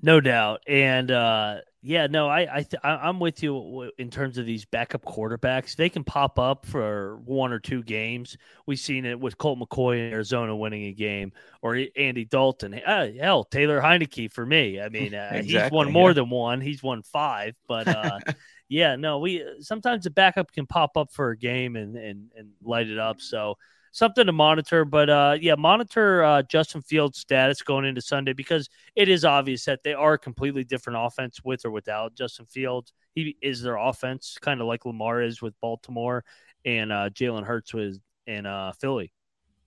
[0.00, 4.44] No doubt, and uh, yeah, no, I, I, th- I'm with you in terms of
[4.44, 5.76] these backup quarterbacks.
[5.76, 8.36] They can pop up for one or two games.
[8.66, 12.74] We've seen it with Colt McCoy in Arizona winning a game, or Andy Dalton.
[12.74, 14.78] Uh, hell, Taylor Heinicke for me.
[14.78, 16.14] I mean, uh, exactly, he's won more yeah.
[16.14, 16.60] than one.
[16.60, 18.18] He's won five, but uh,
[18.68, 22.50] yeah, no, we sometimes the backup can pop up for a game and and and
[22.62, 23.22] light it up.
[23.22, 23.56] So
[23.92, 24.84] something to monitor.
[24.84, 29.64] But uh, yeah, monitor uh, Justin Fields' status going into Sunday because it is obvious
[29.64, 32.92] that they are a completely different offense with or without Justin Fields.
[33.14, 36.24] He is their offense, kind of like Lamar is with Baltimore
[36.64, 39.12] and uh, Jalen Hurts with in uh, Philly.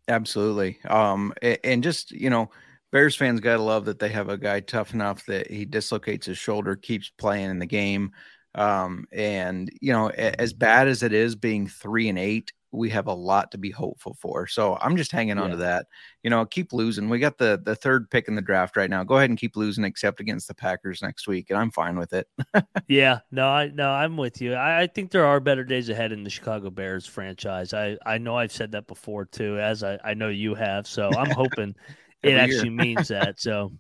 [0.08, 0.80] Absolutely.
[0.88, 2.50] Um, and just you know.
[2.92, 6.28] Bears fans got to love that they have a guy tough enough that he dislocates
[6.28, 8.12] his shoulder, keeps playing in the game.
[8.54, 13.08] Um, and you know, as bad as it is being three and eight, we have
[13.08, 14.48] a lot to be hopeful for.
[14.48, 15.44] So I'm just hanging yeah.
[15.44, 15.86] on to that.
[16.24, 17.08] You know, keep losing.
[17.08, 19.04] We got the the third pick in the draft right now.
[19.04, 22.14] Go ahead and keep losing, except against the Packers next week, and I'm fine with
[22.14, 22.28] it.
[22.88, 24.56] yeah, no, I no, I'm with you.
[24.56, 27.74] I, I, think there are better days ahead in the Chicago Bears franchise.
[27.74, 30.88] I I know I've said that before too, as I I know you have.
[30.88, 31.76] So I'm hoping
[32.24, 33.40] it actually means that.
[33.40, 33.72] So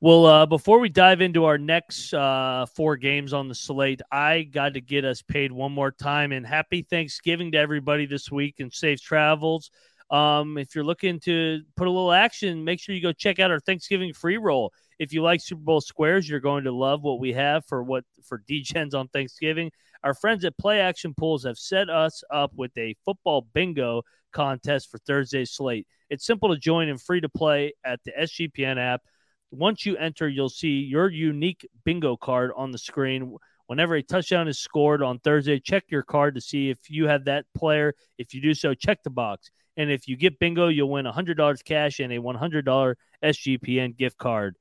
[0.00, 4.42] well, uh, before we dive into our next uh, four games on the slate, I
[4.42, 6.32] got to get us paid one more time.
[6.32, 9.70] And happy Thanksgiving to everybody this week and safe travels.
[10.10, 13.50] Um, if you're looking to put a little action, make sure you go check out
[13.50, 14.72] our Thanksgiving free roll.
[14.98, 18.04] If you like Super Bowl squares, you're going to love what we have for what
[18.22, 19.72] for DGens on Thanksgiving.
[20.04, 24.02] Our friends at Play Action Pools have set us up with a football bingo
[24.32, 25.86] contest for Thursday's slate.
[26.10, 29.02] It's simple to join and free to play at the SGPN app.
[29.50, 33.36] Once you enter, you'll see your unique bingo card on the screen.
[33.66, 37.24] Whenever a touchdown is scored on Thursday, check your card to see if you have
[37.24, 37.94] that player.
[38.18, 39.50] If you do so, check the box.
[39.76, 44.56] And if you get bingo, you'll win $100 cash and a $100 SGPN gift card.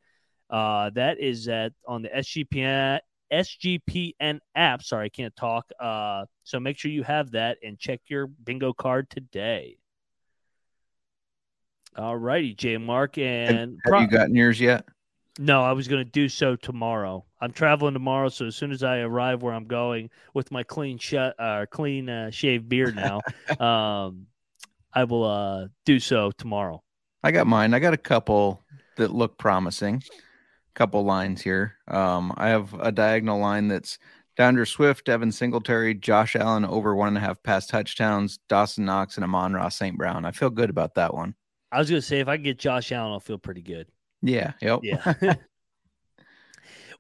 [0.50, 3.00] Uh, that is at on the SGPN
[3.32, 4.84] SGPN app.
[4.84, 5.66] Sorry, I can't talk.
[5.80, 9.78] Uh, so make sure you have that and check your bingo card today.
[11.98, 13.18] All righty, J Mark.
[13.18, 14.86] And have, have pro- you gotten yours yet?
[15.40, 17.26] No, I was going to do so tomorrow.
[17.42, 21.00] I'm traveling tomorrow, so as soon as I arrive where I'm going with my clean
[21.00, 23.20] shut, uh, clean uh, shaved beard now,
[23.60, 24.28] um,
[24.94, 26.84] I will uh, do so tomorrow.
[27.24, 27.74] I got mine.
[27.74, 28.62] I got a couple
[28.98, 30.04] that look promising.
[30.76, 31.76] Couple lines here.
[31.88, 33.98] Um, I have a diagonal line that's
[34.38, 39.16] D'Andre Swift, Devin Singletary, Josh Allen over one and a half pass touchdowns, Dawson Knox,
[39.16, 39.98] and Amon-Ra St.
[39.98, 40.26] Brown.
[40.26, 41.36] I feel good about that one.
[41.74, 43.88] I was going to say if I get Josh Allen, I'll feel pretty good.
[44.22, 44.54] Yeah.
[44.62, 44.80] Yep.
[44.84, 45.14] Yeah.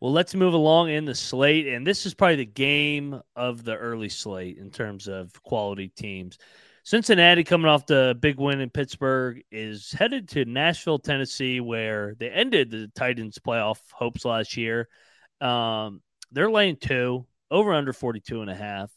[0.01, 3.75] well, let's move along in the slate, and this is probably the game of the
[3.75, 6.37] early slate in terms of quality teams.
[6.83, 12.29] Cincinnati, coming off the big win in Pittsburgh, is headed to Nashville, Tennessee, where they
[12.29, 14.89] ended the Titans' playoff hopes last year.
[15.39, 18.91] Um, they're laying two, over under 42 and a half.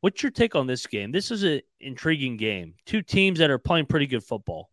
[0.00, 1.12] What's your take on this game?
[1.12, 2.74] This is an intriguing game.
[2.84, 4.70] Two teams that are playing pretty good football.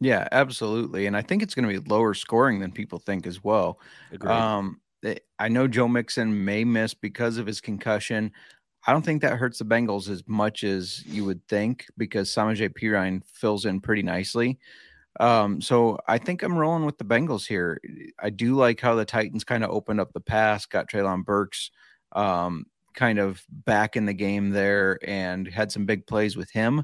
[0.00, 1.06] Yeah, absolutely.
[1.06, 3.78] And I think it's going to be lower scoring than people think as well.
[4.10, 4.32] Agreed.
[4.32, 8.32] Um, eh, I know Joe Mixon may miss because of his concussion.
[8.86, 12.68] I don't think that hurts the Bengals as much as you would think because Samaje
[12.70, 14.58] Perine fills in pretty nicely.
[15.20, 17.80] Um, so I think I'm rolling with the Bengals here.
[18.18, 21.70] I do like how the Titans kind of opened up the pass, got Treylon Burks
[22.12, 26.82] um, kind of back in the game there and had some big plays with him.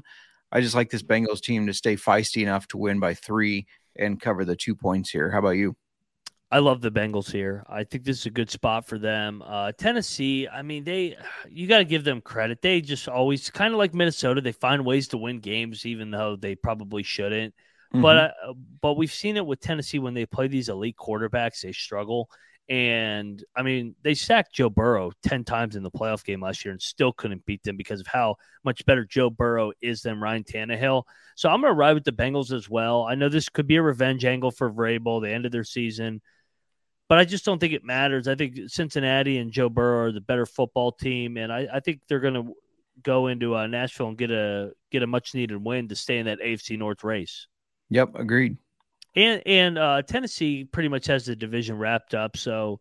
[0.51, 4.19] I just like this Bengals team to stay feisty enough to win by three and
[4.19, 5.29] cover the two points here.
[5.29, 5.75] How about you?
[6.51, 7.63] I love the Bengals here.
[7.69, 9.43] I think this is a good spot for them.
[9.45, 11.15] Uh, Tennessee, I mean, they
[11.47, 12.61] you got to give them credit.
[12.61, 14.41] They just always kind of like Minnesota.
[14.41, 17.53] They find ways to win games, even though they probably shouldn't.
[17.93, 18.01] Mm-hmm.
[18.01, 21.71] But uh, but we've seen it with Tennessee when they play these elite quarterbacks, they
[21.71, 22.31] struggle.
[22.69, 26.71] And I mean, they sacked Joe Burrow 10 times in the playoff game last year
[26.71, 30.43] and still couldn't beat them because of how much better Joe Burrow is than Ryan
[30.43, 31.03] Tannehill.
[31.35, 33.03] So I'm going to ride with the Bengals as well.
[33.09, 36.21] I know this could be a revenge angle for Vrabel, the end of their season,
[37.07, 38.27] but I just don't think it matters.
[38.27, 42.01] I think Cincinnati and Joe Burrow are the better football team, and I, I think
[42.07, 42.53] they're going to
[43.01, 46.27] go into uh, Nashville and get a get a much needed win to stay in
[46.27, 47.47] that AFC North race.
[47.89, 48.57] Yep, agreed
[49.15, 52.79] and and uh, Tennessee pretty much has the division wrapped up, so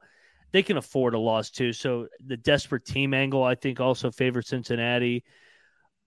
[0.52, 1.72] they can afford a loss too.
[1.72, 5.24] So the desperate team angle, I think, also favors Cincinnati.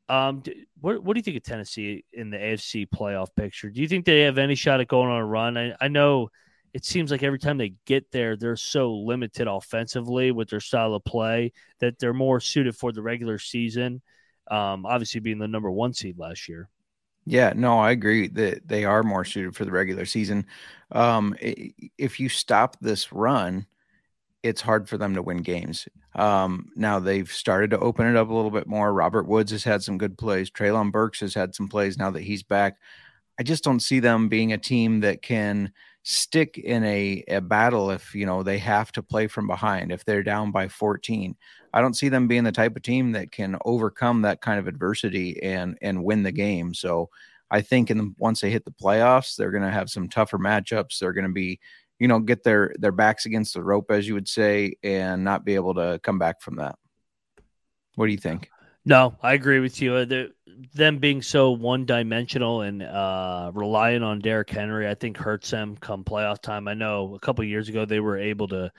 [0.09, 0.43] Um,
[0.79, 3.69] what what do you think of Tennessee in the AFC playoff picture?
[3.69, 5.57] Do you think they have any shot at going on a run?
[5.57, 6.29] I, I know
[6.73, 10.93] it seems like every time they get there, they're so limited offensively with their style
[10.93, 14.01] of play that they're more suited for the regular season.
[14.49, 16.69] Um, obviously being the number one seed last year.
[17.25, 20.45] Yeah, no, I agree that they are more suited for the regular season.
[20.91, 23.67] Um, if you stop this run,
[24.43, 25.87] it's hard for them to win games.
[26.15, 28.93] Um, now they've started to open it up a little bit more.
[28.93, 30.51] Robert Woods has had some good plays.
[30.51, 32.77] Treylon Burks has had some plays now that he's back.
[33.39, 37.91] I just don't see them being a team that can stick in a, a battle
[37.91, 41.35] if you know they have to play from behind if they're down by 14
[41.73, 44.67] i don't see them being the type of team that can overcome that kind of
[44.67, 46.73] adversity and and win the game.
[46.73, 47.09] So
[47.51, 50.39] i think in the, once they hit the playoffs they're going to have some tougher
[50.39, 50.97] matchups.
[50.99, 51.59] They're going to be
[51.99, 55.45] you know get their their backs against the rope as you would say and not
[55.45, 56.75] be able to come back from that.
[57.95, 58.49] What do you think
[58.85, 59.93] No, I agree with you.
[59.95, 60.31] Uh, the-
[60.73, 65.75] them being so one dimensional and uh, relying on Derrick Henry, I think hurts them
[65.77, 66.67] come playoff time.
[66.67, 68.71] I know a couple years ago they were able to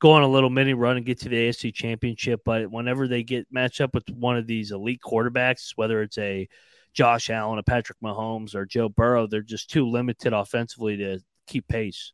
[0.00, 3.22] go on a little mini run and get to the AFC Championship, but whenever they
[3.22, 6.46] get matched up with one of these elite quarterbacks, whether it's a
[6.92, 11.66] Josh Allen, a Patrick Mahomes, or Joe Burrow, they're just too limited offensively to keep
[11.68, 12.12] pace.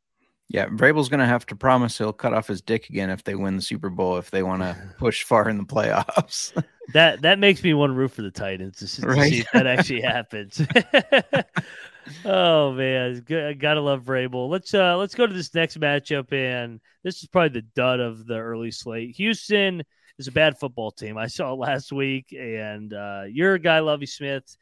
[0.49, 3.35] yeah vrabel's going to have to promise he'll cut off his dick again if they
[3.35, 6.53] win the super bowl if they want to push far in the playoffs
[6.93, 9.31] That that makes me want to root for the Titans to, see- to Right.
[9.33, 10.61] see if that actually happens.
[12.25, 13.25] oh man.
[13.31, 14.49] I gotta love Vrabel.
[14.49, 18.27] Let's uh let's go to this next matchup, and this is probably the dud of
[18.27, 19.17] the early slate.
[19.17, 19.83] Houston
[20.19, 21.19] is a bad football team.
[21.19, 24.57] I saw it last week, and uh, your guy Lovie Smith.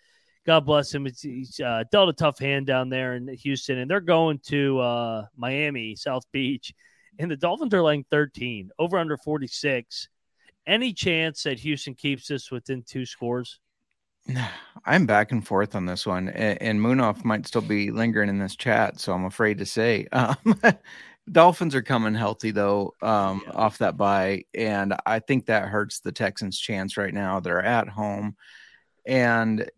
[0.46, 1.06] God bless him.
[1.06, 4.78] It's, he's uh, dealt a tough hand down there in Houston, and they're going to
[4.78, 6.74] uh, Miami, South Beach,
[7.18, 10.08] and the Dolphins are laying 13 over under 46
[10.66, 13.60] any chance that Houston keeps this within two scores?
[14.86, 18.38] I'm back and forth on this one, and, and Moonoff might still be lingering in
[18.38, 20.06] this chat, so I'm afraid to say.
[20.12, 20.36] Um,
[21.32, 23.52] Dolphins are coming healthy though, um, Yeah.
[23.54, 27.40] off that bye, and I think that hurts the Texans' chance right now.
[27.40, 28.36] They're at home,
[29.06, 29.70] and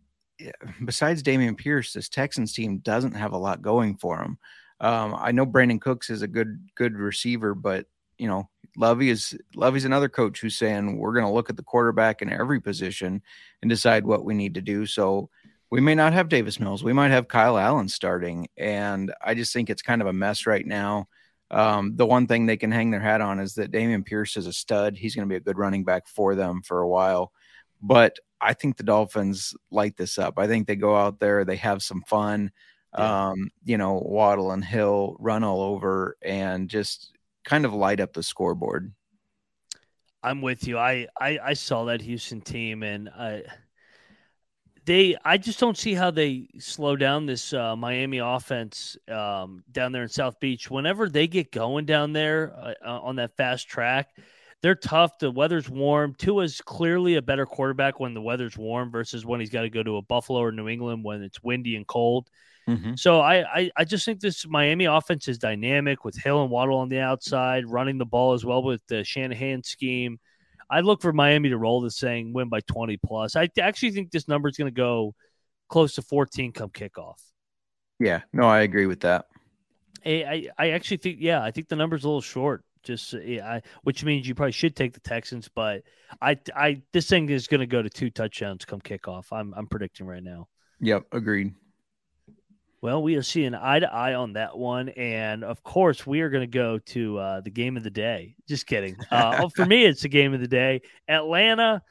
[0.85, 4.39] besides Dameon Pierce, this Texans team doesn't have a lot going for them.
[4.81, 7.87] Um, I know Brandin Cooks is a good good receiver, but
[8.19, 11.63] you know Lovie is Lovie's another coach who's saying we're going to look at the
[11.63, 13.23] quarterback in every position
[13.63, 14.87] and decide what we need to do.
[14.87, 15.31] So
[15.71, 16.85] we may not have Davis Mills.
[16.85, 18.49] We might have Kyle Allen starting.
[18.57, 21.09] And I just think it's kind of a mess right now.
[21.51, 24.47] Um, the one thing they can hang their hat on is that Dameon Pierce is
[24.47, 24.97] a stud.
[24.97, 27.33] He's going to be a good running back for them for a while.
[27.81, 30.39] But I think the Dolphins light this up.
[30.39, 32.51] I think they go out there, they have some fun.
[32.97, 33.29] Yeah.
[33.29, 37.16] Um, you know, Waddle and Hill run all over and just
[37.47, 38.93] kind of light up the scoreboard.
[40.23, 40.77] I'm with you.
[40.77, 43.45] I, I I saw that Houston team, and I
[44.85, 49.93] they I just don't see how they slow down this uh, Miami offense um, down
[49.93, 50.71] there in South Beach.
[50.71, 54.11] Whenever they get going down there uh, uh, on that fast track,
[54.63, 55.19] they're tough.
[55.19, 56.15] The weather's warm.
[56.15, 59.83] Tua's clearly a better quarterback when the weather's warm versus when he's got to go
[59.83, 62.29] to a Buffalo or New England when it's windy and cold.
[62.69, 62.95] Mm-hmm.
[62.97, 66.79] So I, I I just think this Miami offense is dynamic with Hill and Waddle
[66.79, 70.19] on the outside, running the ball as well with the Shanahan scheme.
[70.69, 73.37] I look for Miami to roll this thing, win by 20 plus.
[73.37, 75.15] I actually think this number is going to go
[75.69, 77.21] close to 14 come kickoff.
[78.01, 79.27] Yeah, no, I agree with that.
[80.05, 82.65] I, I, I actually think, yeah, I think the number's a little short.
[82.87, 85.83] Just uh, yeah, I, which means you probably should take the Texans, but
[86.23, 89.27] I, I, this thing is going to go to two touchdowns come kickoff.
[89.33, 90.49] I'm, I'm predicting right now.
[90.81, 91.55] Yep, agreed.
[92.83, 96.29] Well, we are seeing eye to eye on that one, and of course, we are
[96.29, 98.37] going to go to uh, the game of the day.
[98.49, 98.97] Just kidding.
[99.11, 100.83] Uh, oh, for me, it's the game of the day.
[101.09, 101.83] Atlanta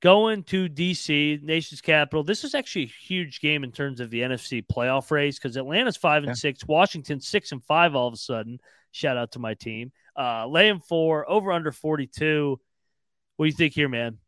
[0.00, 2.22] going to DC, nation's capital.
[2.22, 5.96] This is actually a huge game in terms of the NFC playoff race because Atlanta's
[5.96, 6.34] five and Yeah.
[6.34, 7.94] six, Washington six and five.
[7.94, 8.60] All of a sudden,
[8.92, 9.92] shout out to my team.
[10.20, 12.60] Uh, laying four over under forty two.
[13.36, 14.18] What do you think here, man?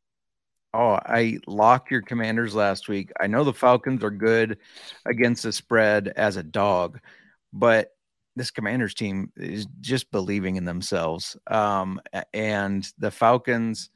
[0.72, 3.12] Oh, I locked your commanders last week.
[3.20, 4.56] I know the Falcons are good
[5.04, 6.98] against the spread as a dog,
[7.52, 7.90] but
[8.36, 11.36] this commanders team is just believing in themselves.
[11.46, 12.00] Um,
[12.32, 13.90] and the Falcons,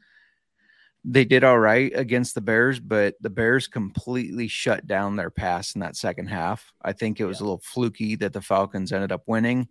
[1.03, 5.75] they did all right against the Bears, but the Bears completely shut down their pass
[5.75, 6.75] in that second half.
[6.83, 9.69] I think it was a little fluky that the Falcons ended up winning.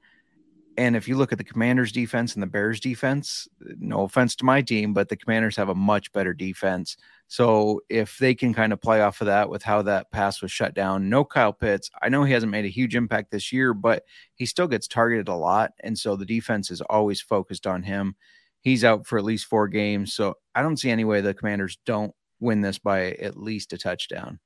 [0.78, 3.48] And if you look at the Commanders defense and the Bears defense,
[3.80, 6.98] no offense to my team, but the Commanders have a much better defense.
[7.28, 10.52] So if they can kind of play off of that with how that pass was
[10.52, 11.90] shut down, no Kyle Pitts.
[12.02, 14.04] I know he hasn't made a huge impact this year, but
[14.36, 15.72] he still gets targeted a lot.
[15.80, 18.16] And so the defense is always focused on him.
[18.60, 20.14] He's out for at least four games.
[20.14, 23.78] So I don't see any way the Commanders don't win this by at least a
[23.78, 24.40] touchdown.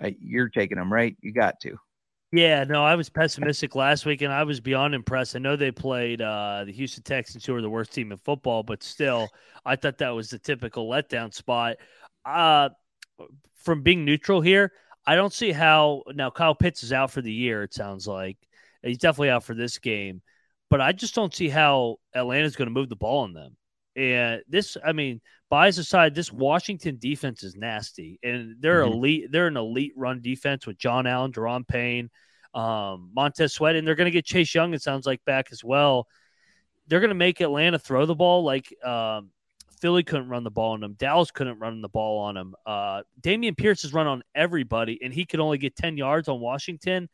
[0.00, 1.16] Uh, you're taking them, right?
[1.20, 1.78] You got to.
[2.34, 5.36] Yeah, no, I was pessimistic last week, and I was beyond impressed.
[5.36, 8.64] I know they played uh, the Houston Texans, who are the worst team in football,
[8.64, 9.28] but still,
[9.64, 11.76] I thought that was the typical letdown spot.
[12.24, 12.70] Uh,
[13.54, 14.72] from being neutral here,
[15.06, 17.62] I don't see how now Kyle Pitts is out for the year.
[17.62, 18.36] It sounds like
[18.82, 20.20] he's definitely out for this game,
[20.70, 23.56] but I just don't see how Atlanta's going to move the ball on them.
[23.96, 28.92] And this, I mean, bias aside, this Washington defense is nasty, and they're Mhm.
[28.94, 29.30] elite.
[29.30, 32.10] They're an elite run defense with John Allen, Daron Payne,
[32.54, 34.74] um, Montez Sweat, and they're going to get Chase Young.
[34.74, 36.08] It sounds like back as well.
[36.86, 39.30] They're going to make Atlanta throw the ball like um,
[39.80, 40.94] Philly couldn't run the ball on them.
[40.94, 42.54] Dallas couldn't run the ball on them.
[42.66, 46.40] Uh, Dameon Pierce has run on everybody, and he could only get ten yards on
[46.40, 47.08] Washington.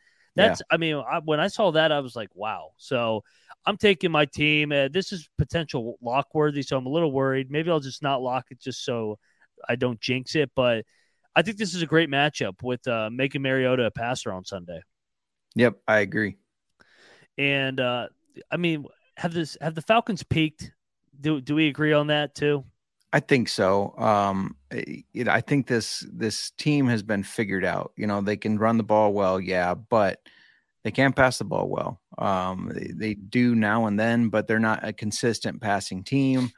[0.44, 2.70] That's, I mean, I, when I saw that, I was like, wow.
[2.76, 3.22] So
[3.66, 4.72] I'm taking my team.
[4.72, 7.50] Uh, this is potential lock worthy, so I'm a little worried.
[7.50, 9.18] Maybe I'll just not lock it just so
[9.68, 10.50] I don't jinx it.
[10.54, 10.84] But
[11.36, 14.80] I think this is a great matchup with uh, making Mariota a passer on Sunday.
[15.54, 16.36] Yep, I agree.
[17.38, 18.08] And uh,
[18.50, 20.72] I mean, have this have the Falcons peaked?
[21.20, 22.64] Do do we agree on that too?
[23.12, 23.94] I think so.
[23.98, 27.92] Um, eh, you know, I think this this team has been figured out.
[27.96, 30.20] You know, they can run the ball well, yeah, but
[30.84, 32.00] they can't pass the ball well.
[32.18, 36.50] Um, they, they do now and then, but they're not a consistent passing team.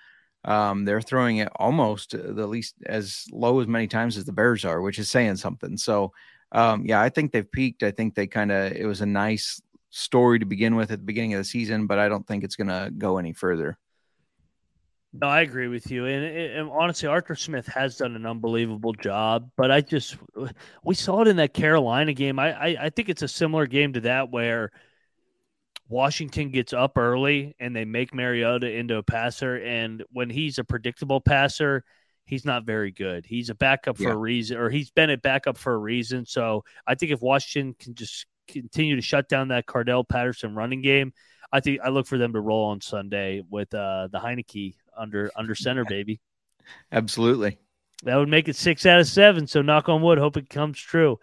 [0.45, 4.65] Um, they're throwing it almost the least as low as many times as the Bears
[4.65, 5.77] are, which is saying something.
[5.77, 6.12] So,
[6.53, 7.83] um, yeah, I think they've peaked.
[7.83, 9.61] I think they kind of it was a nice
[9.91, 12.57] story to begin with at the beginning of the season, but I don't think it's
[12.57, 13.79] going to go any further.
[15.14, 16.07] No, I agree with you.
[16.07, 19.51] And, and honestly, Arthur Smith has done an unbelievable job.
[19.57, 20.16] But I just
[20.83, 22.38] we saw it in that Carolina game.
[22.38, 24.72] I, I I think it's a similar game to that where
[25.88, 29.57] Washington gets up early and they make Mariota into a passer.
[29.57, 31.85] And when he's a predictable passer,
[32.25, 33.27] he's not very good.
[33.27, 34.12] He's a backup for Yeah.
[34.12, 36.25] a reason, or he's been a backup for a reason.
[36.25, 40.81] So I think if Washington can just continue to shut down that Cordarrelle Patterson running
[40.81, 41.12] game,
[41.53, 45.31] I think I look for them to roll on Sunday with uh, the Heinicke under
[45.37, 46.20] under center, baby.
[46.90, 47.59] Absolutely.
[48.05, 49.46] That would make it six out of seven.
[49.46, 51.18] So knock on wood, hope it comes true.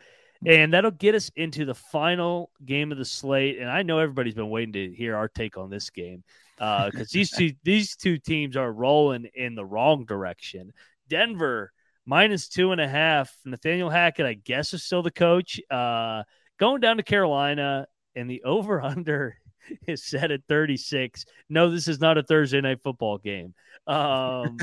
[0.46, 3.60] And that'll get us into the final game of the slate.
[3.60, 6.24] And I know everybody's been waiting to hear our take on this game
[6.58, 10.72] because these two these two teams are rolling in the wrong direction.
[11.10, 11.74] Denver
[12.06, 13.36] minus two and a half.
[13.44, 15.60] Nathaniel Hackett, I guess, is still the coach.
[15.70, 16.24] Uh,
[16.58, 19.38] going down to Carolina, and the over under
[19.88, 21.26] is set at 36.
[21.50, 23.54] No, this is not a Thursday night football game.
[23.88, 24.58] Um,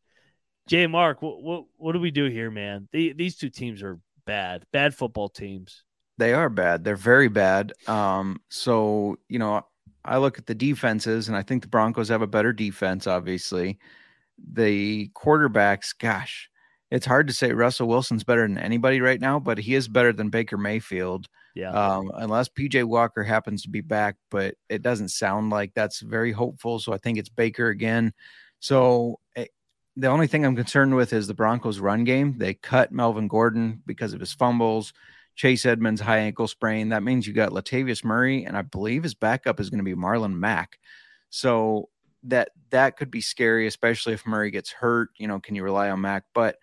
[0.68, 2.88] Jay Mark, what, what what do we do here, man?
[2.92, 5.84] The, these two teams are bad, bad football teams.
[6.18, 6.82] They are bad.
[6.82, 7.72] They're very bad.
[7.86, 9.62] Um, so you know,
[10.04, 13.06] I look at the defenses, and I think the Broncos have a better defense.
[13.06, 13.78] Obviously,
[14.52, 15.94] the quarterbacks.
[15.96, 16.50] Gosh,
[16.90, 20.12] it's hard to say Russell Wilson's better than anybody right now, but he is better
[20.12, 21.28] than Baker Mayfield.
[21.56, 26.00] Yeah, Um, unless PJ Walker happens to be back, but it doesn't sound like that's
[26.00, 26.78] very hopeful.
[26.78, 28.12] So I think it's Baker again.
[28.60, 29.46] So eh,
[29.96, 32.36] the only thing I'm concerned with is the Broncos run game.
[32.36, 34.92] They cut Melvin Gordon because of his fumbles.
[35.34, 36.90] Chase Edmonds high ankle sprain.
[36.90, 39.94] That means you got Latavius Murray, and I believe his backup is going to be
[39.94, 40.78] Marlon Mack.
[41.30, 41.88] So
[42.24, 45.08] that that could be scary, especially if Murray gets hurt.
[45.16, 46.24] You know, can you rely on Mack?
[46.34, 46.56] But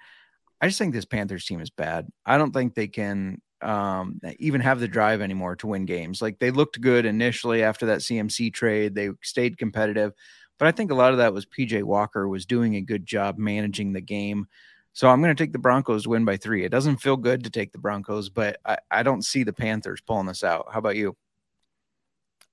[0.62, 2.08] I just think this Panthers team is bad.
[2.28, 6.22] I don't think they can um, even have the drive anymore to win games.
[6.22, 10.14] Like they looked good initially after that CMC trade, they stayed competitive,
[10.60, 13.38] but I think a lot of that was PJ Walker was doing a good job
[13.38, 14.48] managing the game.
[14.94, 16.64] So I'm going to take the Broncos to win by three.
[16.64, 20.02] It doesn't feel good to take the Broncos, but I, I don't see the Panthers
[20.02, 20.68] pulling this out.
[20.72, 21.18] How about you?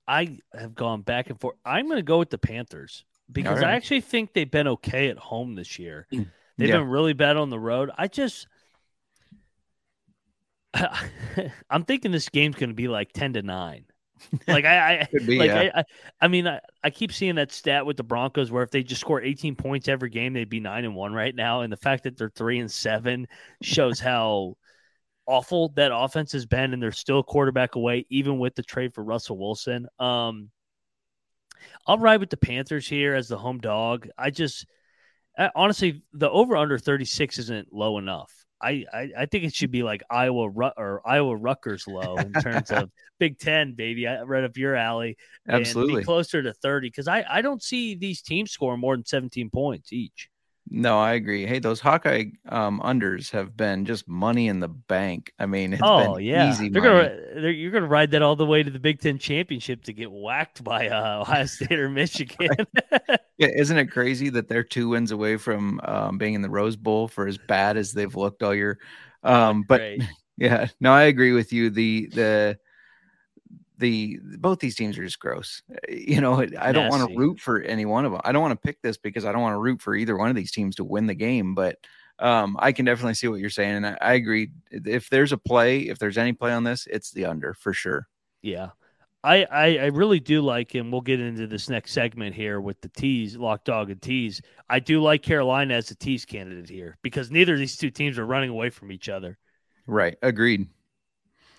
[0.07, 1.55] I have gone back and forth.
[1.63, 5.17] I'm going to go with the Panthers because I actually think they've been okay at
[5.17, 6.07] home this year.
[6.57, 6.79] They've Yeah.
[6.79, 7.89] been really bad on the road.
[7.97, 8.47] I just,
[11.69, 13.85] I'm thinking this game's going to be like ten to nine.
[14.47, 15.71] Like I, I be, like yeah.
[15.73, 15.83] I, I,
[16.21, 19.01] I mean, I, I keep seeing that stat with the Broncos where if they just
[19.01, 21.61] score 18 points every game, they'd be nine and one right now.
[21.61, 23.27] And the fact that they're three and seven
[23.61, 24.57] shows how
[25.25, 28.93] awful that offense has been, and they're still a quarterback away, even with the trade
[28.93, 29.87] for Russell Wilson.
[29.99, 30.49] Um,
[31.85, 34.07] I'll ride with the Panthers here as the home dog.
[34.17, 34.65] I just
[35.55, 38.40] honestly, the over under 36 isn't low enough.
[38.61, 42.33] I, I, I think it should be like Iowa Ru- or Iowa Rutgers low in
[42.33, 42.89] terms of
[43.19, 44.07] Big Ten, baby.
[44.07, 45.17] I right up your alley.
[45.45, 46.01] and Absolutely.
[46.01, 49.49] be closer to 30 because I, I don't see these teams scoring more than 17
[49.49, 50.29] points each.
[50.73, 51.45] No, I agree.
[51.45, 55.33] Hey, those Hawkeye um, unders have been just money in the bank.
[55.37, 57.09] I mean, it's oh been yeah, easy they're money.
[57.09, 59.93] gonna they're, you're gonna ride that all the way to the Big Ten championship to
[59.93, 62.47] get whacked by uh, Ohio State or Michigan.
[63.37, 66.77] Yeah, isn't it crazy that they're two wins away from um, being in the Rose
[66.77, 68.79] Bowl for as bad as they've looked all year?
[69.23, 70.03] Um, but Great.
[70.37, 71.69] yeah, no, I agree with you.
[71.69, 72.59] The the
[73.81, 75.61] the both these teams are just gross.
[75.69, 78.21] Uh, You know, I don't want to root for any one of them.
[78.23, 80.29] I don't want to pick this because I don't want to root for either one
[80.29, 81.53] of these teams to win the game.
[81.53, 81.77] But
[82.19, 84.51] um, I can definitely see what you're saying, and I, I agree.
[84.71, 88.07] If there's a play, if there's any play on this, it's the under for sure.
[88.41, 88.69] Yeah.
[89.23, 90.89] I, I, I really do like him.
[90.89, 94.41] We'll get into this next segment here with the tease, lock dog and tease.
[94.67, 98.17] I do like Carolina as a tease candidate here because neither of these two teams
[98.17, 99.37] are running away from each other.
[99.85, 100.69] Right, agreed.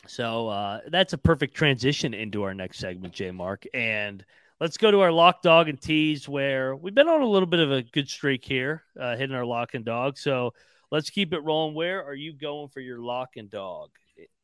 [0.06, 3.64] So uh, that's a perfect transition into our next segment, J Mark.
[3.72, 4.24] And
[4.60, 7.60] let's go to our lock dog and tease where we've been on a little bit
[7.60, 10.18] of a good streak here, uh, hitting our lock and dog.
[10.18, 10.54] So
[10.90, 11.74] let's keep it rolling.
[11.74, 13.90] Where are you going for your lock and dog?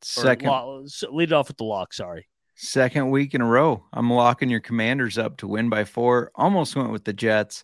[0.00, 0.50] Second
[1.10, 1.92] lead it off with the lock.
[1.92, 2.26] Sorry.
[2.54, 3.84] Second week in a row.
[3.92, 6.32] I'm locking your commanders up to win by four.
[6.34, 7.62] Almost went with the Jets,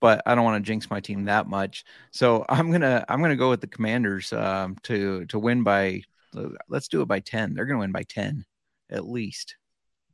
[0.00, 1.84] but I don't want to jinx my team that much.
[2.10, 6.02] So I'm gonna I'm gonna go with the commanders um, to to win by
[6.68, 7.54] let's do it by 10.
[7.54, 8.44] They're gonna win by 10
[8.90, 9.56] at least.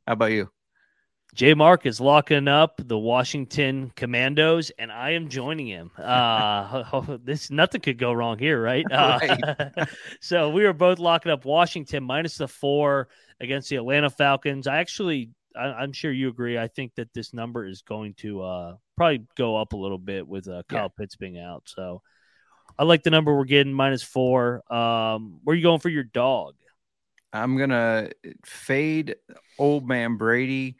[0.07, 0.49] How about you?
[1.35, 5.91] J Mark is locking up the Washington Commandos, and I am joining him.
[5.95, 8.85] Uh, this nothing could go wrong here, right?
[8.91, 9.85] Uh,
[10.21, 13.09] so we are both locking up Washington minus the four
[13.39, 14.65] against the Atlanta Falcons.
[14.65, 16.57] I actually, I, I'm sure you agree.
[16.57, 20.27] I think that this number is going to uh, probably go up a little bit
[20.27, 21.63] with uh, Kyle Pitts being out.
[21.67, 22.01] So
[22.79, 24.63] I like the number we're getting minus four.
[24.73, 26.55] Um, where are you going for your dog?
[27.33, 28.09] I'm gonna
[28.45, 29.17] fade
[29.59, 30.77] old man Brady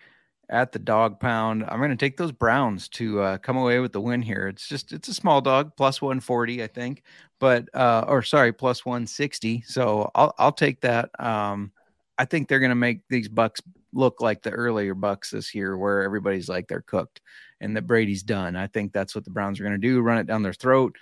[0.49, 1.65] at the dog pound.
[1.67, 4.47] I'm gonna take those Browns to uh, come away with the win here.
[4.47, 7.03] It's just it's a small dog, plus 140, I think,
[7.37, 9.63] but uh, or sorry, plus 160.
[9.63, 11.09] So I'll I'll take that.
[11.19, 11.73] Um,
[12.17, 16.03] I think they're gonna make these Bucs look like the earlier Bucs this year, where
[16.03, 17.19] everybody's like they're cooked
[17.59, 18.55] and that Brady's done.
[18.55, 20.95] I think that's what the Browns are gonna do: run it down their throat,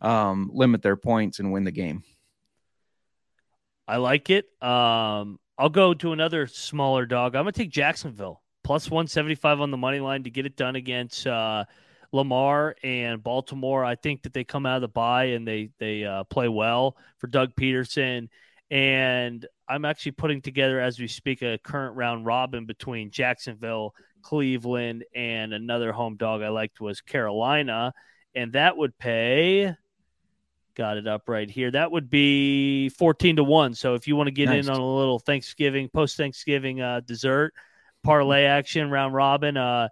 [0.00, 2.02] um, limit their points, and win the game.
[3.86, 4.44] I like it.
[4.62, 7.34] Um, I'll go to another smaller dog.
[7.34, 11.26] I'm gonna take Jacksonville plus 175 on the money line to get it done against
[11.26, 11.64] uh,
[12.12, 13.82] Lamar and Baltimore.
[13.82, 16.98] I think that they come out of the bye and they they uh, play well
[17.16, 18.28] for Doug Pederson.
[18.70, 25.04] And I'm actually putting together as we speak a current round robin between Jacksonville, Cleveland,
[25.14, 27.94] and another home dog I liked was Carolina,
[28.34, 29.74] and that would pay
[30.78, 31.70] got it up right here.
[31.72, 33.74] That would be 14 to 1.
[33.74, 34.66] So if you want to get Nice.
[34.66, 37.52] in on a little Thanksgiving, post Thanksgiving uh, dessert,
[38.04, 39.88] parlay action, round robin, uh,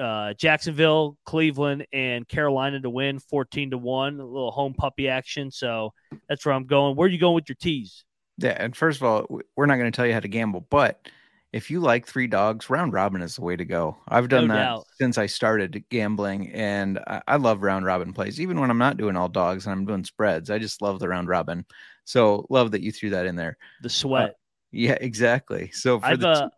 [0.00, 5.50] uh, Jacksonville, Cleveland, and Carolina to win 14 to 1, a little home puppy action.
[5.50, 5.92] So
[6.28, 6.96] that's where I'm going.
[6.96, 8.04] Where are you going with your teas?
[8.38, 11.08] Yeah, and first of all, we're not going to tell you how to gamble, but
[11.54, 13.96] if you like three dogs, round robin is the way to go.
[14.08, 14.86] I've done No that doubt.
[14.98, 18.96] since I started gambling, and I, I love round robin plays, even when I'm not
[18.96, 20.50] doing all dogs and I'm doing spreads.
[20.50, 21.64] I just love the round robin.
[22.04, 23.56] So love that you threw that in there.
[23.82, 24.34] The sweat.
[24.72, 25.70] Yeah, exactly.
[25.70, 26.48] So for I've the uh,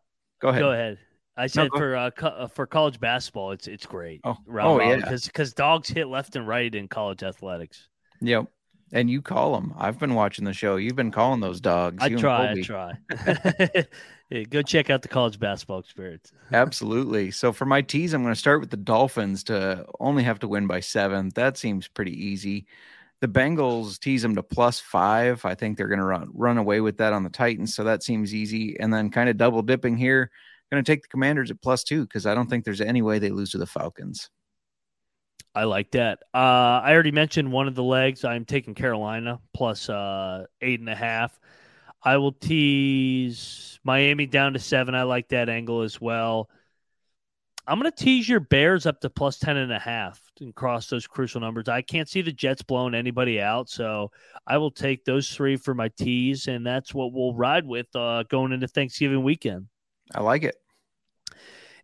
[0.41, 0.63] go ahead.
[0.63, 0.99] go ahead.
[1.37, 4.23] I said go- for uh, co- uh, for college basketball, it's it's great.
[4.25, 4.97] Oh, round oh, yeah.
[4.97, 7.89] because because dogs hit left and right in college athletics.
[8.23, 8.47] Yep.
[8.93, 9.75] And you call them.
[9.77, 10.77] I've been watching the show.
[10.77, 11.99] You've been calling those dogs.
[12.01, 12.93] I you try, I try.
[14.31, 16.33] Yeah, go check out the college basketball experience.
[16.53, 17.31] Absolutely.
[17.31, 20.49] So for my teas, I'm going to start with the Dolphins to only have to
[20.49, 21.31] win by seven.
[21.37, 22.67] That seems pretty easy.
[23.21, 25.45] The Bengals tease them to plus five.
[25.45, 27.75] I think they're going to run run away with that on the Titans.
[27.75, 28.79] So that seems easy.
[28.81, 30.31] And then kind of double dipping here,
[30.73, 33.19] going to take the Commanders at plus two because I don't think there's any way
[33.19, 34.29] they lose to the Falcons.
[35.55, 36.19] I like that.
[36.35, 38.25] Uh, I already mentioned one of the legs.
[38.25, 41.41] I'm taking Carolina plus uh, eight and a half.
[42.07, 44.95] I will tease Miami down to seven.
[44.95, 46.49] I like that angle as well.
[47.67, 50.89] I'm going to tease your Bears up to plus 10 and a half and cross
[50.89, 51.67] those crucial numbers.
[51.69, 53.69] I can't see the Jets blowing anybody out.
[53.69, 54.13] So
[54.47, 56.47] I will take those three for my tease.
[56.47, 59.67] And that's what we'll ride with uh, going into Thanksgiving weekend.
[60.15, 60.55] I like it.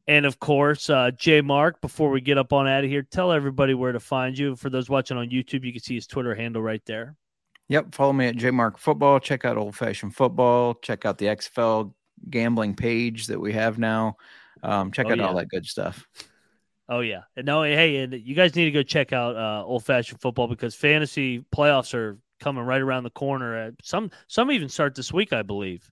[0.07, 3.33] And of course, uh, J Mark, before we get up on out of here, tell
[3.33, 4.55] everybody where to find you.
[4.55, 7.17] For those watching on YouTube, you can see his Twitter handle right there.
[7.73, 7.95] Yep.
[7.95, 9.19] Follow me at JMark Football.
[9.19, 10.75] Check out Old Fashioned Football.
[10.75, 11.95] Check out the XFL
[12.29, 14.19] gambling page that we have now.
[14.63, 16.07] Um, check Oh, out all that good stuff.
[16.91, 20.21] Oh yeah, no, hey, and you guys need to go check out uh, old fashioned
[20.21, 23.57] football because fantasy playoffs are coming right around the corner.
[23.57, 25.91] Uh, some some even start this week, I believe.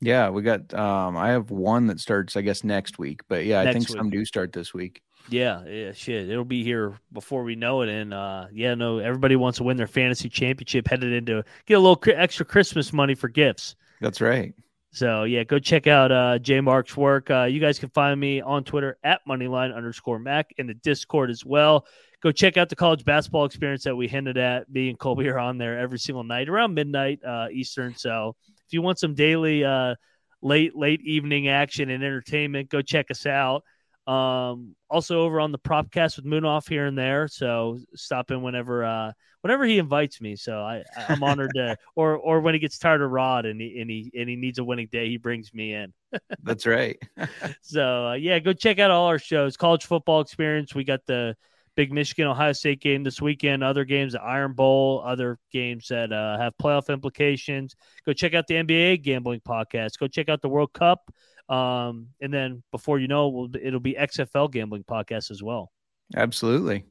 [0.00, 3.60] Yeah, we got um I have one that starts I guess next week, but yeah,
[3.60, 5.00] I Next think some do start this week.
[5.28, 6.28] Yeah, yeah, shit.
[6.28, 7.88] It'll be here before we know it.
[7.88, 11.80] And uh, yeah, no, everybody wants to win their fantasy championship, headed into get a
[11.80, 13.76] little extra Christmas money for gifts.
[14.00, 14.54] That's right.
[14.92, 17.30] So yeah, go check out uh, J Mark's work.
[17.30, 21.30] Uh, you guys can find me on Twitter at Moneyline underscore Mac in the Discord
[21.30, 21.86] as well.
[22.22, 24.70] Go check out the college basketball experience that we hinted at.
[24.70, 27.94] Me and Colby are on there every single night around midnight uh, Eastern.
[27.96, 29.96] So if you want some daily uh,
[30.42, 33.64] late late evening action and entertainment, go check us out.
[34.06, 37.26] Um, also over on the Propcast with Moonoff here and there.
[37.26, 40.36] So stop in whenever uh, whenever he invites me.
[40.36, 43.80] So I I'm honored to, or or when he gets tired of Rod and he
[43.80, 45.92] and he and he needs a winning day, he brings me in.
[46.42, 46.98] That's right.
[47.62, 49.56] So uh, yeah, go check out all our shows.
[49.56, 50.74] College football experience.
[50.74, 51.34] We got the
[51.76, 53.64] big Michigan Ohio State game this weekend.
[53.64, 55.02] Other games, the Iron Bowl.
[55.04, 57.74] Other games that uh, have playoff implications.
[58.06, 59.98] Go check out the NBA gambling podcast.
[59.98, 61.10] Go check out the World Cup.
[61.48, 65.70] Um, and then before you know, it, will it'll be XFL gambling podcast as well.
[66.16, 66.84] Absolutely.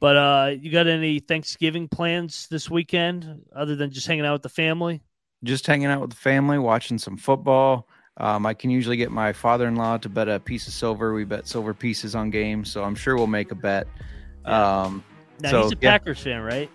[0.00, 4.42] But uh, you got any Thanksgiving plans this weekend other than just hanging out with
[4.42, 5.02] the family?
[5.44, 7.88] Just hanging out with the family, watching some football.
[8.16, 11.14] Um, I can usually get my father-in-law to bet a piece of silver.
[11.14, 13.86] We bet silver pieces on games, so I'm sure we'll make a bet.
[14.44, 15.04] Um,
[15.40, 16.70] Now so he's a yeah, Packers fan, right?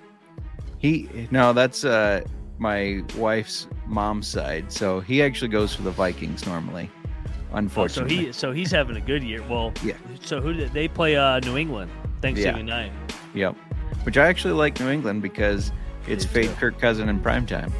[0.78, 2.24] he no, that's uh,
[2.60, 4.72] my wife's mom's side.
[4.72, 6.89] So he actually goes for the Vikings normally.
[6.95, 7.06] Oh,
[7.51, 9.43] so Unfortunately, he so he's having a good year.
[9.49, 9.95] Well, Yeah.
[10.22, 11.16] So who did they play?
[11.16, 11.91] Uh, New England
[12.22, 12.91] Thanksgiving night.
[13.34, 13.56] yep.
[14.04, 15.72] Which I actually like New England because
[16.08, 16.58] it's Me fade.
[16.58, 17.72] Kirk Cousin in prime time.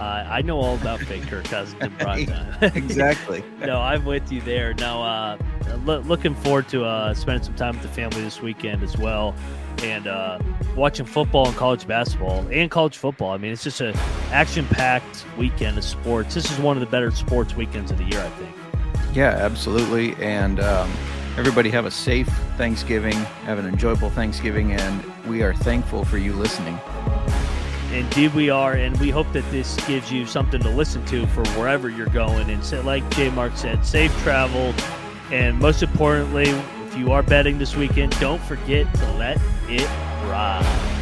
[0.00, 2.56] Uh, I know all about fake Kirk Cousins in prime time.
[2.74, 3.44] exactly.
[3.60, 4.74] no, I'm with you there.
[4.74, 5.38] Now, uh,
[5.84, 9.34] lo- looking forward to uh, spending some time with the family this weekend as well,
[9.78, 10.38] and uh,
[10.76, 13.32] watching football and college basketball and college football.
[13.32, 13.94] I mean, it's just a
[14.30, 16.34] action-packed weekend of sports.
[16.34, 18.54] This is one of the better sports weekends of the year, I think.
[19.14, 20.14] Yeah, absolutely.
[20.16, 20.90] And um,
[21.36, 23.14] everybody have a safe Thanksgiving,
[23.44, 26.78] have an enjoyable Thanksgiving, and we are thankful for you listening.
[27.92, 31.46] Indeed, we are, and we hope that this gives you something to listen to for
[31.50, 32.48] wherever you're going.
[32.48, 34.74] And so, like J Mark said, safe travel,
[35.30, 36.50] and most importantly,
[36.92, 39.88] if you are betting this weekend, don't forget to let it
[40.28, 41.01] ride.